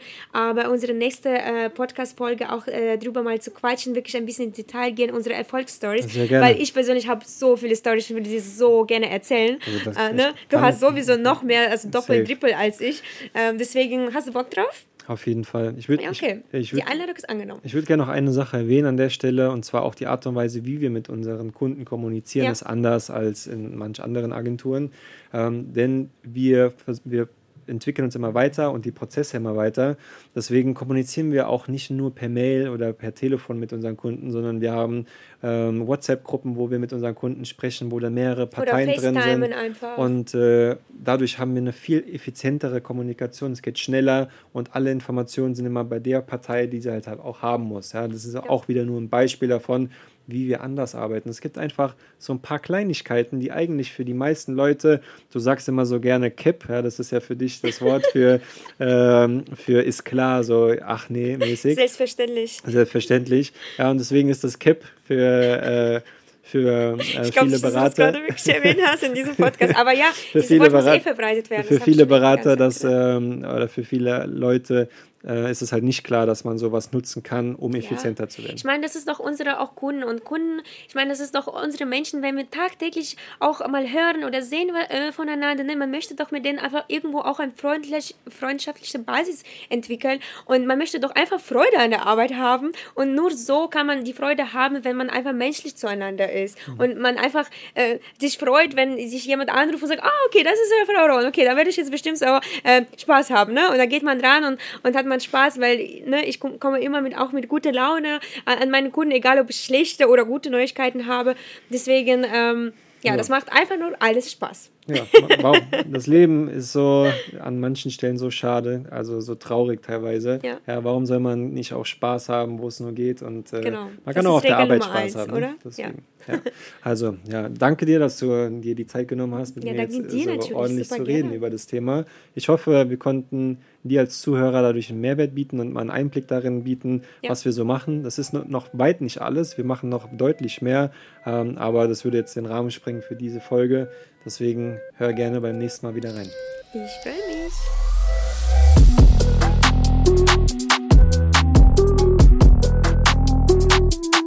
bei 0.53 0.67
unserer 0.67 0.93
nächsten 0.93 1.35
äh, 1.35 1.69
Podcast-Folge 1.69 2.51
auch 2.51 2.67
äh, 2.67 2.97
drüber 2.97 3.23
mal 3.23 3.39
zu 3.39 3.51
quatschen, 3.51 3.95
wirklich 3.95 4.17
ein 4.17 4.25
bisschen 4.25 4.45
in 4.45 4.53
Detail 4.53 4.91
gehen, 4.91 5.11
unsere 5.11 5.35
Erfolgsstories. 5.35 6.07
Weil 6.31 6.59
ich 6.59 6.73
persönlich 6.73 7.07
habe 7.07 7.23
so 7.25 7.55
viele 7.55 7.75
Stories, 7.75 8.09
ich 8.09 8.15
würde 8.15 8.29
sie 8.29 8.39
so 8.39 8.83
gerne 8.85 9.09
erzählen. 9.09 9.59
Also 9.85 9.99
äh, 9.99 10.13
ne? 10.13 10.33
Du 10.49 10.59
hast 10.59 10.79
sowieso 10.79 11.15
noch 11.15 11.43
mehr, 11.43 11.69
also 11.69 11.89
doppelt, 11.89 12.25
trippel 12.27 12.53
als 12.53 12.81
ich. 12.81 13.03
Ähm, 13.33 13.57
deswegen 13.57 14.13
hast 14.13 14.27
du 14.27 14.33
Bock 14.33 14.49
drauf? 14.49 14.85
Auf 15.07 15.25
jeden 15.25 15.45
Fall. 15.45 15.73
Ich 15.77 15.87
würd, 15.87 16.01
okay, 16.01 16.43
ich, 16.51 16.59
ich 16.59 16.73
würd, 16.73 16.83
die 16.83 16.87
Einladung 16.87 17.15
ist 17.15 17.29
angenommen. 17.29 17.61
Ich 17.63 17.73
würde 17.73 17.87
gerne 17.87 18.03
noch 18.03 18.09
eine 18.09 18.31
Sache 18.33 18.57
erwähnen 18.57 18.87
an 18.87 18.97
der 18.97 19.09
Stelle, 19.09 19.51
und 19.51 19.63
zwar 19.63 19.83
auch 19.83 19.95
die 19.95 20.05
Art 20.05 20.27
und 20.27 20.35
Weise, 20.35 20.65
wie 20.65 20.81
wir 20.81 20.89
mit 20.89 21.07
unseren 21.07 21.53
Kunden 21.53 21.85
kommunizieren, 21.85 22.45
ja. 22.45 22.51
ist 22.51 22.63
anders 22.63 23.09
als 23.09 23.47
in 23.47 23.77
manch 23.77 24.01
anderen 24.01 24.33
Agenturen. 24.33 24.91
Ähm, 25.33 25.71
denn 25.73 26.09
wir, 26.23 26.73
wir 27.05 27.29
entwickeln 27.67 28.05
uns 28.05 28.15
immer 28.15 28.33
weiter 28.33 28.71
und 28.71 28.85
die 28.85 28.91
Prozesse 28.91 29.37
immer 29.37 29.55
weiter. 29.55 29.97
Deswegen 30.35 30.73
kommunizieren 30.73 31.31
wir 31.31 31.49
auch 31.49 31.67
nicht 31.67 31.91
nur 31.91 32.13
per 32.13 32.29
Mail 32.29 32.69
oder 32.69 32.93
per 32.93 33.13
Telefon 33.13 33.59
mit 33.59 33.73
unseren 33.73 33.97
Kunden, 33.97 34.31
sondern 34.31 34.61
wir 34.61 34.71
haben 34.71 35.05
ähm, 35.43 35.87
WhatsApp-Gruppen, 35.87 36.55
wo 36.55 36.71
wir 36.71 36.79
mit 36.79 36.93
unseren 36.93 37.15
Kunden 37.15 37.45
sprechen, 37.45 37.91
wo 37.91 37.99
da 37.99 38.09
mehrere 38.09 38.47
Parteien 38.47 38.89
drin 38.99 39.19
sind. 39.21 39.53
Einfach. 39.53 39.97
Und 39.97 40.33
äh, 40.33 40.77
dadurch 40.89 41.39
haben 41.39 41.53
wir 41.53 41.61
eine 41.61 41.73
viel 41.73 42.03
effizientere 42.13 42.81
Kommunikation. 42.81 43.51
Es 43.51 43.61
geht 43.61 43.79
schneller 43.79 44.29
und 44.53 44.75
alle 44.75 44.91
Informationen 44.91 45.55
sind 45.55 45.65
immer 45.65 45.83
bei 45.83 45.99
der 45.99 46.21
Partei, 46.21 46.67
die 46.67 46.81
sie 46.81 46.91
halt, 46.91 47.07
halt 47.07 47.19
auch 47.19 47.41
haben 47.41 47.65
muss. 47.65 47.93
Ja? 47.93 48.07
Das 48.07 48.25
ist 48.25 48.33
ja. 48.33 48.49
auch 48.49 48.67
wieder 48.67 48.83
nur 48.83 48.99
ein 48.99 49.09
Beispiel 49.09 49.47
davon, 49.47 49.89
wie 50.27 50.47
wir 50.47 50.61
anders 50.61 50.93
arbeiten. 50.93 51.29
Es 51.29 51.41
gibt 51.41 51.57
einfach 51.57 51.95
so 52.19 52.33
ein 52.33 52.41
paar 52.41 52.59
Kleinigkeiten, 52.59 53.39
die 53.39 53.51
eigentlich 53.51 53.91
für 53.91 54.05
die 54.05 54.13
meisten 54.13 54.53
Leute, 54.53 55.01
du 55.31 55.39
sagst 55.39 55.67
immer 55.69 55.85
so 55.85 55.99
gerne 55.99 56.29
Cap, 56.29 56.65
ja, 56.69 56.81
das 56.81 56.99
ist 56.99 57.11
ja 57.11 57.21
für 57.21 57.35
dich 57.35 57.61
das 57.61 57.81
Wort 57.81 58.05
für, 58.11 58.41
ähm, 58.79 59.45
für 59.55 59.81
ist 59.81 60.03
klar, 60.03 60.43
so 60.43 60.73
ach 60.85 61.09
nee, 61.09 61.37
mäßig. 61.37 61.75
Selbstverständlich. 61.75 62.59
Selbstverständlich. 62.65 63.53
Ja, 63.77 63.89
und 63.89 63.97
deswegen 63.99 64.29
ist 64.29 64.43
das 64.43 64.59
Cap 64.59 64.83
für 65.05 65.15
äh, 65.15 66.01
für 66.47 66.97
äh, 66.97 67.27
ich 67.27 67.31
glaub, 67.31 67.45
viele 67.45 67.59
Berater. 67.59 67.87
Ich 67.89 67.95
glaube, 67.95 68.11
dass 68.11 68.21
du 68.21 68.27
wirklich 68.27 68.55
erwähnt 68.55 68.79
hast 68.85 69.03
in 69.03 69.13
diesem 69.13 69.35
Podcast. 69.35 69.75
Aber 69.75 69.93
ja, 69.93 70.05
für 70.31 70.41
viele 70.41 70.61
Wort 70.61 70.71
Berater, 70.71 70.91
muss 70.91 70.99
eh 70.99 71.03
verbreitet 71.03 71.49
werden. 71.49 71.67
Für 71.67 71.79
viele 71.81 72.05
Berater, 72.05 72.55
das, 72.55 72.83
ähm, 72.83 73.39
oder 73.39 73.67
für 73.67 73.83
viele 73.83 74.25
Leute 74.25 74.87
äh, 75.27 75.51
ist 75.51 75.61
es 75.61 75.71
halt 75.71 75.83
nicht 75.83 76.03
klar, 76.03 76.25
dass 76.25 76.43
man 76.43 76.57
sowas 76.57 76.91
nutzen 76.91 77.23
kann, 77.23 77.55
um 77.55 77.75
effizienter 77.75 78.25
ja. 78.25 78.29
zu 78.29 78.43
werden. 78.43 78.55
Ich 78.55 78.63
meine, 78.63 78.83
das 78.83 78.95
ist 78.95 79.07
doch 79.07 79.19
unsere 79.19 79.59
auch 79.59 79.75
Kunden 79.75 80.03
und 80.03 80.23
Kunden, 80.23 80.61
ich 80.87 80.95
meine, 80.95 81.09
das 81.09 81.19
ist 81.19 81.35
doch 81.35 81.47
unsere 81.47 81.85
Menschen, 81.85 82.21
wenn 82.21 82.37
wir 82.37 82.49
tagtäglich 82.49 83.17
auch 83.39 83.65
mal 83.67 83.91
hören 83.91 84.23
oder 84.23 84.41
sehen 84.41 84.73
äh, 84.75 85.11
voneinander, 85.11 85.63
ne? 85.63 85.75
man 85.75 85.91
möchte 85.91 86.15
doch 86.15 86.31
mit 86.31 86.45
denen 86.45 86.59
einfach 86.59 86.85
irgendwo 86.87 87.19
auch 87.19 87.39
eine 87.39 87.51
freundlich, 87.51 88.15
freundschaftliche 88.29 88.99
Basis 88.99 89.43
entwickeln 89.69 90.19
und 90.45 90.65
man 90.65 90.77
möchte 90.77 90.99
doch 90.99 91.11
einfach 91.11 91.39
Freude 91.39 91.77
an 91.77 91.91
der 91.91 92.05
Arbeit 92.05 92.33
haben 92.33 92.71
und 92.95 93.13
nur 93.13 93.31
so 93.31 93.67
kann 93.67 93.87
man 93.87 94.03
die 94.03 94.13
Freude 94.13 94.53
haben, 94.53 94.83
wenn 94.83 94.95
man 94.95 95.09
einfach 95.09 95.33
menschlich 95.33 95.75
zueinander 95.75 96.31
ist 96.31 96.57
mhm. 96.67 96.79
und 96.79 96.99
man 96.99 97.17
einfach 97.17 97.49
äh, 97.73 97.99
sich 98.19 98.37
freut, 98.37 98.75
wenn 98.75 98.97
sich 99.09 99.25
jemand 99.25 99.49
anruft 99.49 99.83
und 99.83 99.89
sagt, 99.89 100.03
ah, 100.03 100.11
okay, 100.27 100.43
das 100.43 100.53
ist 100.53 100.71
ja 100.79 100.93
Frau 100.93 101.13
Ron, 101.13 101.25
okay, 101.25 101.45
da 101.45 101.55
werde 101.55 101.69
ich 101.69 101.77
jetzt 101.77 101.91
bestimmt 101.91 102.17
so 102.17 102.25
äh, 102.63 102.83
Spaß 102.97 103.29
haben, 103.31 103.53
ne? 103.53 103.69
Und 103.69 103.77
da 103.77 103.85
geht 103.85 104.03
man 104.03 104.19
dran 104.19 104.43
und, 104.43 104.59
und 104.83 104.95
hat 104.95 105.05
man 105.05 105.16
man 105.17 105.19
Spaß, 105.21 105.59
weil 105.59 105.77
ne, 106.05 106.25
ich 106.25 106.39
komme 106.39 106.79
immer 106.79 107.01
mit, 107.01 107.17
auch 107.17 107.31
mit 107.31 107.47
guter 107.47 107.71
Laune 107.71 108.19
an 108.45 108.69
meine 108.69 108.91
Kunden, 108.91 109.11
egal 109.11 109.39
ob 109.39 109.49
ich 109.49 109.63
schlechte 109.63 110.07
oder 110.07 110.25
gute 110.25 110.49
Neuigkeiten 110.49 111.07
habe. 111.07 111.35
Deswegen, 111.69 112.23
ähm, 112.23 112.73
ja, 113.01 113.11
ja, 113.11 113.17
das 113.17 113.29
macht 113.29 113.51
einfach 113.51 113.77
nur 113.77 113.95
alles 113.99 114.31
Spaß. 114.31 114.71
Ja, 114.87 115.53
das 115.91 116.07
Leben 116.07 116.47
ist 116.49 116.71
so 116.71 117.07
an 117.39 117.59
manchen 117.59 117.91
Stellen 117.91 118.17
so 118.17 118.31
schade, 118.31 118.85
also 118.89 119.19
so 119.19 119.35
traurig 119.35 119.81
teilweise. 119.83 120.39
Ja. 120.43 120.57
ja 120.65 120.83
warum 120.83 121.05
soll 121.05 121.19
man 121.19 121.49
nicht 121.51 121.73
auch 121.73 121.85
Spaß 121.85 122.29
haben, 122.29 122.59
wo 122.59 122.67
es 122.67 122.79
nur 122.79 122.93
geht? 122.93 123.21
Und 123.21 123.51
äh, 123.53 123.61
genau. 123.61 123.89
man 124.05 124.13
kann 124.13 124.23
das 124.23 124.25
auch 124.25 124.37
auf 124.37 124.41
der 124.43 124.57
Arbeit 124.57 124.83
Spaß 124.83 124.95
eins, 124.95 125.15
haben. 125.15 125.31
Ne? 125.31 125.37
Oder? 125.37 125.55
Ja. 125.75 125.87
ja. 126.27 126.41
Also, 126.81 127.15
ja, 127.29 127.49
danke 127.49 127.85
dir, 127.85 127.99
dass 127.99 128.17
du 128.17 128.49
dir 128.61 128.75
die 128.75 128.85
Zeit 128.85 129.07
genommen 129.07 129.35
hast, 129.35 129.55
mit 129.55 129.65
mir 129.65 129.75
jetzt 129.75 129.93
so 129.93 130.55
ordentlich 130.55 130.89
zu 130.89 131.01
reden 131.01 131.23
gerne. 131.23 131.35
über 131.35 131.49
das 131.49 131.67
Thema. 131.67 132.05
Ich 132.35 132.49
hoffe, 132.49 132.89
wir 132.89 132.97
konnten 132.97 133.59
dir 133.83 134.01
als 134.01 134.21
Zuhörer 134.21 134.61
dadurch 134.61 134.89
einen 134.89 135.01
Mehrwert 135.01 135.35
bieten 135.35 135.59
und 135.59 135.73
mal 135.73 135.81
einen 135.81 135.89
Einblick 135.89 136.27
darin 136.27 136.63
bieten, 136.63 137.03
was 137.27 137.45
wir 137.45 137.51
so 137.51 137.65
machen. 137.65 138.03
Das 138.03 138.19
ist 138.19 138.33
noch 138.33 138.67
weit 138.73 139.01
nicht 139.01 139.21
alles. 139.21 139.57
Wir 139.57 139.65
machen 139.65 139.89
noch 139.89 140.07
deutlich 140.11 140.61
mehr, 140.61 140.91
ähm, 141.25 141.57
aber 141.57 141.87
das 141.87 142.03
würde 142.03 142.17
jetzt 142.17 142.35
den 142.35 142.45
Rahmen 142.45 142.71
sprengen 142.71 143.01
für 143.01 143.15
diese 143.15 143.39
Folge. 143.39 143.89
Deswegen 144.25 144.79
hör 144.95 145.13
gerne 145.13 145.41
beim 145.41 145.57
nächsten 145.57 145.85
Mal 145.85 145.95
wieder 145.95 146.15
rein. 146.15 146.29
Ich 146.73 146.91
freue 147.03 147.43
mich. 147.43 147.53